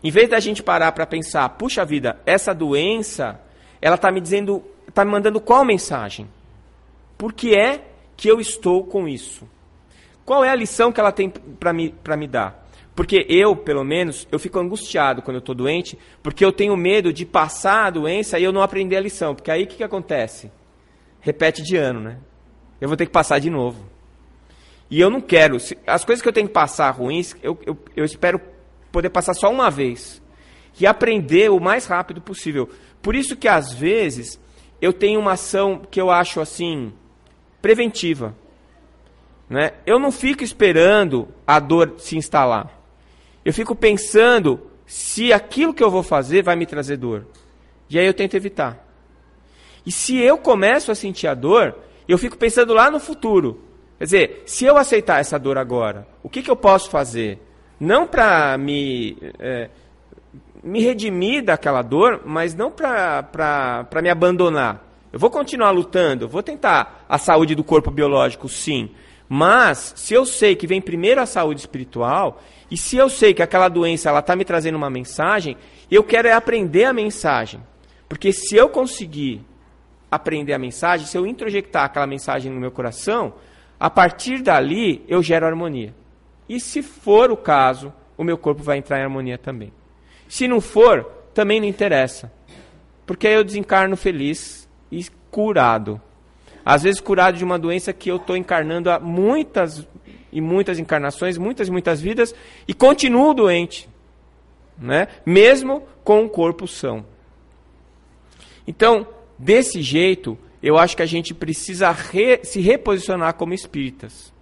Em 0.02 0.10
vez 0.10 0.30
da 0.30 0.40
gente 0.40 0.62
parar 0.62 0.92
para 0.92 1.04
pensar, 1.04 1.48
puxa 1.50 1.84
vida, 1.84 2.18
essa 2.24 2.54
doença, 2.54 3.40
ela 3.82 3.96
está 3.96 4.10
me 4.10 4.20
dizendo, 4.20 4.62
está 4.88 5.04
me 5.04 5.10
mandando 5.10 5.40
qual 5.40 5.64
mensagem? 5.64 6.28
Por 7.18 7.32
que 7.32 7.54
é 7.54 7.84
que 8.16 8.28
eu 8.28 8.40
estou 8.40 8.84
com 8.84 9.06
isso? 9.06 9.46
Qual 10.30 10.44
é 10.44 10.48
a 10.48 10.54
lição 10.54 10.92
que 10.92 11.00
ela 11.00 11.10
tem 11.10 11.28
para 11.28 11.72
me, 11.72 11.92
me 12.16 12.28
dar? 12.28 12.64
Porque 12.94 13.26
eu, 13.28 13.56
pelo 13.56 13.82
menos, 13.82 14.28
eu 14.30 14.38
fico 14.38 14.60
angustiado 14.60 15.22
quando 15.22 15.38
eu 15.38 15.40
estou 15.40 15.56
doente, 15.56 15.98
porque 16.22 16.44
eu 16.44 16.52
tenho 16.52 16.76
medo 16.76 17.12
de 17.12 17.26
passar 17.26 17.86
a 17.86 17.90
doença 17.90 18.38
e 18.38 18.44
eu 18.44 18.52
não 18.52 18.62
aprender 18.62 18.96
a 18.96 19.00
lição. 19.00 19.34
Porque 19.34 19.50
aí 19.50 19.64
o 19.64 19.66
que, 19.66 19.78
que 19.78 19.82
acontece? 19.82 20.48
Repete 21.20 21.64
de 21.64 21.76
ano, 21.76 21.98
né? 21.98 22.18
Eu 22.80 22.86
vou 22.86 22.96
ter 22.96 23.06
que 23.06 23.10
passar 23.10 23.40
de 23.40 23.50
novo. 23.50 23.84
E 24.88 25.00
eu 25.00 25.10
não 25.10 25.20
quero. 25.20 25.56
As 25.84 26.04
coisas 26.04 26.22
que 26.22 26.28
eu 26.28 26.32
tenho 26.32 26.46
que 26.46 26.54
passar 26.54 26.92
ruins, 26.92 27.34
eu, 27.42 27.58
eu, 27.66 27.76
eu 27.96 28.04
espero 28.04 28.40
poder 28.92 29.10
passar 29.10 29.34
só 29.34 29.50
uma 29.50 29.68
vez. 29.68 30.22
E 30.80 30.86
aprender 30.86 31.50
o 31.50 31.58
mais 31.58 31.86
rápido 31.86 32.20
possível. 32.20 32.68
Por 33.02 33.16
isso 33.16 33.36
que, 33.36 33.48
às 33.48 33.72
vezes, 33.72 34.40
eu 34.80 34.92
tenho 34.92 35.18
uma 35.18 35.32
ação 35.32 35.82
que 35.90 36.00
eu 36.00 36.08
acho 36.08 36.40
assim 36.40 36.92
preventiva. 37.60 38.32
Né? 39.50 39.72
Eu 39.84 39.98
não 39.98 40.12
fico 40.12 40.44
esperando 40.44 41.28
a 41.44 41.58
dor 41.58 41.96
se 41.98 42.16
instalar. 42.16 42.70
Eu 43.44 43.52
fico 43.52 43.74
pensando 43.74 44.60
se 44.86 45.32
aquilo 45.32 45.74
que 45.74 45.82
eu 45.82 45.90
vou 45.90 46.04
fazer 46.04 46.44
vai 46.44 46.54
me 46.54 46.64
trazer 46.64 46.96
dor. 46.96 47.26
E 47.88 47.98
aí 47.98 48.06
eu 48.06 48.14
tento 48.14 48.36
evitar. 48.36 48.86
E 49.84 49.90
se 49.90 50.16
eu 50.16 50.38
começo 50.38 50.92
a 50.92 50.94
sentir 50.94 51.26
a 51.26 51.34
dor, 51.34 51.76
eu 52.06 52.16
fico 52.16 52.36
pensando 52.36 52.72
lá 52.72 52.90
no 52.90 53.00
futuro. 53.00 53.60
Quer 53.98 54.04
dizer, 54.04 54.42
se 54.46 54.64
eu 54.64 54.76
aceitar 54.76 55.20
essa 55.20 55.38
dor 55.38 55.58
agora, 55.58 56.06
o 56.22 56.28
que, 56.28 56.42
que 56.42 56.50
eu 56.50 56.56
posso 56.56 56.88
fazer? 56.88 57.40
Não 57.78 58.06
para 58.06 58.56
me, 58.56 59.16
é, 59.38 59.68
me 60.62 60.80
redimir 60.80 61.42
daquela 61.44 61.82
dor, 61.82 62.22
mas 62.24 62.54
não 62.54 62.70
para 62.70 63.84
me 64.00 64.10
abandonar. 64.10 64.86
Eu 65.12 65.18
vou 65.18 65.30
continuar 65.30 65.72
lutando, 65.72 66.28
vou 66.28 66.42
tentar 66.42 67.04
a 67.08 67.18
saúde 67.18 67.54
do 67.56 67.64
corpo 67.64 67.90
biológico, 67.90 68.48
sim. 68.48 68.90
Mas, 69.32 69.92
se 69.94 70.12
eu 70.12 70.26
sei 70.26 70.56
que 70.56 70.66
vem 70.66 70.80
primeiro 70.80 71.20
a 71.20 71.26
saúde 71.26 71.60
espiritual, 71.60 72.42
e 72.68 72.76
se 72.76 72.96
eu 72.96 73.08
sei 73.08 73.32
que 73.32 73.40
aquela 73.40 73.68
doença 73.68 74.08
ela 74.08 74.18
está 74.18 74.34
me 74.34 74.44
trazendo 74.44 74.74
uma 74.74 74.90
mensagem, 74.90 75.56
eu 75.88 76.02
quero 76.02 76.26
é 76.26 76.32
aprender 76.32 76.84
a 76.84 76.92
mensagem. 76.92 77.62
Porque 78.08 78.32
se 78.32 78.56
eu 78.56 78.68
conseguir 78.68 79.40
aprender 80.10 80.52
a 80.52 80.58
mensagem, 80.58 81.06
se 81.06 81.16
eu 81.16 81.24
introjectar 81.24 81.84
aquela 81.84 82.08
mensagem 82.08 82.50
no 82.50 82.58
meu 82.58 82.72
coração, 82.72 83.34
a 83.78 83.88
partir 83.88 84.42
dali 84.42 85.04
eu 85.06 85.22
gero 85.22 85.46
harmonia. 85.46 85.94
E 86.48 86.58
se 86.58 86.82
for 86.82 87.30
o 87.30 87.36
caso, 87.36 87.92
o 88.18 88.24
meu 88.24 88.36
corpo 88.36 88.64
vai 88.64 88.78
entrar 88.78 88.98
em 88.98 89.04
harmonia 89.04 89.38
também. 89.38 89.72
Se 90.28 90.48
não 90.48 90.60
for, 90.60 91.04
também 91.32 91.60
não 91.60 91.68
interessa. 91.68 92.32
Porque 93.06 93.28
aí 93.28 93.34
eu 93.34 93.44
desencarno 93.44 93.96
feliz, 93.96 94.68
e 94.90 95.06
curado. 95.30 96.02
Às 96.64 96.82
vezes 96.82 97.00
curado 97.00 97.36
de 97.36 97.44
uma 97.44 97.58
doença 97.58 97.92
que 97.92 98.10
eu 98.10 98.16
estou 98.16 98.36
encarnando 98.36 98.90
há 98.90 98.98
muitas 98.98 99.86
e 100.32 100.40
muitas 100.40 100.78
encarnações, 100.78 101.36
muitas 101.36 101.68
e 101.68 101.70
muitas 101.70 102.00
vidas, 102.00 102.34
e 102.66 102.74
continuo 102.74 103.34
doente. 103.34 103.88
Né? 104.78 105.08
Mesmo 105.26 105.82
com 106.04 106.24
o 106.24 106.28
corpo 106.28 106.66
são. 106.66 107.04
Então, 108.66 109.06
desse 109.38 109.82
jeito, 109.82 110.38
eu 110.62 110.78
acho 110.78 110.96
que 110.96 111.02
a 111.02 111.06
gente 111.06 111.34
precisa 111.34 111.90
re, 111.90 112.40
se 112.44 112.60
reposicionar 112.60 113.34
como 113.34 113.54
espíritas. 113.54 114.32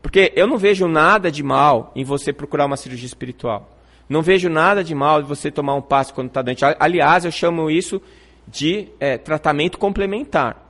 Porque 0.00 0.32
eu 0.34 0.46
não 0.46 0.58
vejo 0.58 0.88
nada 0.88 1.30
de 1.30 1.42
mal 1.42 1.92
em 1.94 2.04
você 2.04 2.32
procurar 2.32 2.66
uma 2.66 2.76
cirurgia 2.76 3.06
espiritual. 3.06 3.70
Não 4.08 4.20
vejo 4.20 4.48
nada 4.48 4.82
de 4.82 4.94
mal 4.94 5.20
em 5.20 5.24
você 5.24 5.50
tomar 5.50 5.74
um 5.74 5.80
passo 5.80 6.12
quando 6.12 6.28
está 6.28 6.42
doente. 6.42 6.64
Aliás, 6.78 7.24
eu 7.24 7.30
chamo 7.30 7.70
isso 7.70 8.02
de 8.48 8.88
é, 8.98 9.16
tratamento 9.16 9.78
complementar. 9.78 10.61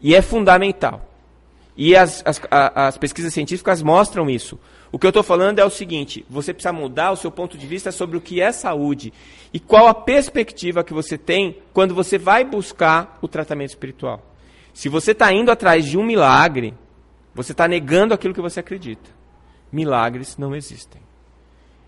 E 0.00 0.14
é 0.14 0.22
fundamental. 0.22 1.08
E 1.76 1.94
as, 1.94 2.22
as, 2.24 2.40
as 2.50 2.98
pesquisas 2.98 3.32
científicas 3.32 3.82
mostram 3.82 4.28
isso. 4.28 4.58
O 4.90 4.98
que 4.98 5.06
eu 5.06 5.10
estou 5.10 5.22
falando 5.22 5.58
é 5.58 5.64
o 5.64 5.70
seguinte: 5.70 6.24
você 6.28 6.52
precisa 6.52 6.72
mudar 6.72 7.12
o 7.12 7.16
seu 7.16 7.30
ponto 7.30 7.56
de 7.56 7.66
vista 7.66 7.92
sobre 7.92 8.16
o 8.16 8.20
que 8.20 8.40
é 8.40 8.50
saúde 8.50 9.12
e 9.52 9.60
qual 9.60 9.86
a 9.86 9.94
perspectiva 9.94 10.82
que 10.82 10.92
você 10.92 11.16
tem 11.16 11.58
quando 11.72 11.94
você 11.94 12.18
vai 12.18 12.44
buscar 12.44 13.18
o 13.22 13.28
tratamento 13.28 13.70
espiritual. 13.70 14.24
Se 14.74 14.88
você 14.88 15.12
está 15.12 15.32
indo 15.32 15.50
atrás 15.50 15.84
de 15.84 15.98
um 15.98 16.04
milagre, 16.04 16.74
você 17.34 17.52
está 17.52 17.68
negando 17.68 18.14
aquilo 18.14 18.34
que 18.34 18.40
você 18.40 18.60
acredita. 18.60 19.10
Milagres 19.70 20.36
não 20.36 20.54
existem. 20.54 21.00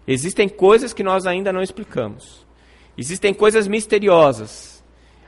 Existem 0.06 0.48
coisas 0.48 0.92
que 0.92 1.02
nós 1.02 1.26
ainda 1.26 1.52
não 1.52 1.62
explicamos. 1.62 2.46
Existem 2.96 3.32
coisas 3.32 3.66
misteriosas. 3.66 4.84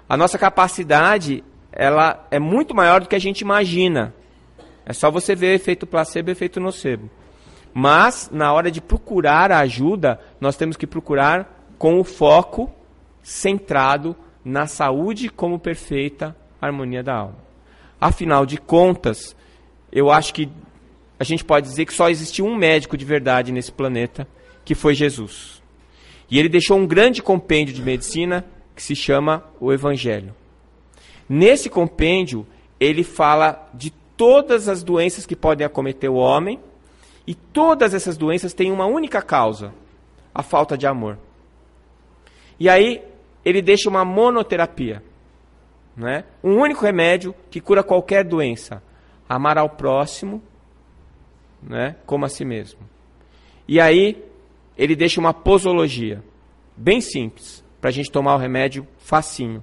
A 0.09 0.17
nossa 0.17 0.39
capacidade, 0.39 1.43
ela 1.73 2.27
é 2.31 2.39
muito 2.39 2.75
maior 2.75 3.01
do 3.01 3.09
que 3.09 3.17
a 3.17 3.21
gente 3.21 3.41
imagina. 3.41 4.15
É 4.85 4.93
só 4.93 5.11
você 5.11 5.35
ver 5.35 5.55
efeito 5.55 5.87
placebo 5.87 6.31
e 6.31 6.33
efeito 6.33 6.61
nocebo. 6.61 7.11
Mas, 7.75 8.29
na 8.31 8.53
hora 8.53 8.71
de 8.71 8.81
procurar 8.81 9.51
a 9.51 9.61
ajuda, 9.61 10.21
nós 10.41 10.57
temos 10.57 10.77
que 10.77 10.87
procurar 10.87 11.73
com 11.79 11.99
o 11.99 12.05
foco 12.05 12.71
centrado 13.23 14.15
na 14.45 14.67
saúde 14.67 15.29
como 15.29 15.59
perfeita 15.59 16.37
harmonia 16.61 17.03
da 17.03 17.15
alma. 17.15 17.39
Afinal 18.01 18.45
de 18.45 18.59
contas, 18.59 19.35
eu 19.91 20.11
acho 20.11 20.35
que 20.35 20.51
a 21.19 21.25
gente 21.25 21.45
pode 21.45 21.69
dizer 21.69 21.87
que 21.87 21.93
só 21.93 22.11
existiu 22.11 22.45
um 22.45 22.57
médico 22.57 22.97
de 22.97 23.05
verdade 23.05 23.53
nesse 23.53 23.73
planeta, 23.73 24.27
que 24.65 24.75
foi 24.75 24.95
Jesus. 24.95 25.63
E 26.31 26.39
ele 26.39 26.49
deixou 26.49 26.79
um 26.79 26.87
grande 26.87 27.23
compêndio 27.23 27.75
de 27.75 27.83
medicina 27.83 28.45
que 28.75 28.83
se 28.83 28.97
chama 28.97 29.45
o 29.61 29.73
Evangelho. 29.73 30.35
Nesse 31.29 31.71
compêndio, 31.71 32.47
ele 32.79 33.05
fala 33.05 33.69
de 33.73 33.91
todas 34.17 34.69
as 34.69 34.83
doenças 34.83 35.27
que 35.27 35.37
podem 35.37 35.67
acometer 35.67 36.11
o 36.11 36.15
homem, 36.15 36.61
e 37.27 37.35
todas 37.35 37.95
essas 37.95 38.17
doenças 38.17 38.53
têm 38.53 38.73
uma 38.73 38.87
única 38.87 39.23
causa: 39.23 39.73
a 40.35 40.43
falta 40.43 40.77
de 40.77 40.87
amor. 40.87 41.19
E 42.59 42.69
aí, 42.69 43.03
ele 43.45 43.63
deixa 43.63 43.89
uma 43.89 44.05
monoterapia. 44.05 45.03
Né? 45.97 46.25
Um 46.43 46.59
único 46.59 46.85
remédio 46.85 47.35
que 47.51 47.61
cura 47.61 47.83
qualquer 47.83 48.25
doença: 48.25 48.83
amar 49.29 49.59
ao 49.59 49.69
próximo 49.69 50.43
né? 51.63 51.97
como 52.05 52.25
a 52.25 52.29
si 52.29 52.45
mesmo. 52.45 52.81
E 53.69 53.81
aí, 53.81 54.23
ele 54.77 54.97
deixa 54.97 55.21
uma 55.21 55.33
posologia, 55.33 56.23
bem 56.77 57.01
simples, 57.01 57.65
para 57.81 57.91
a 57.91 57.93
gente 57.93 58.11
tomar 58.11 58.35
o 58.35 58.39
remédio 58.39 58.87
facinho. 58.99 59.63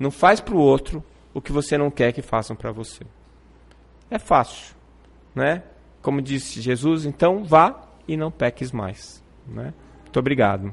Não 0.00 0.10
faz 0.10 0.40
para 0.40 0.54
o 0.54 0.58
outro 0.58 1.04
o 1.34 1.42
que 1.42 1.52
você 1.52 1.76
não 1.76 1.90
quer 1.90 2.12
que 2.12 2.22
façam 2.22 2.56
para 2.56 2.72
você. 2.72 3.04
É 4.10 4.18
fácil, 4.18 4.74
né? 5.34 5.62
Como 6.00 6.22
disse 6.22 6.62
Jesus, 6.62 7.04
então 7.04 7.44
vá 7.44 7.86
e 8.08 8.16
não 8.16 8.30
peques 8.30 8.72
mais. 8.72 9.22
Né? 9.46 9.74
Muito 10.02 10.18
obrigado. 10.18 10.72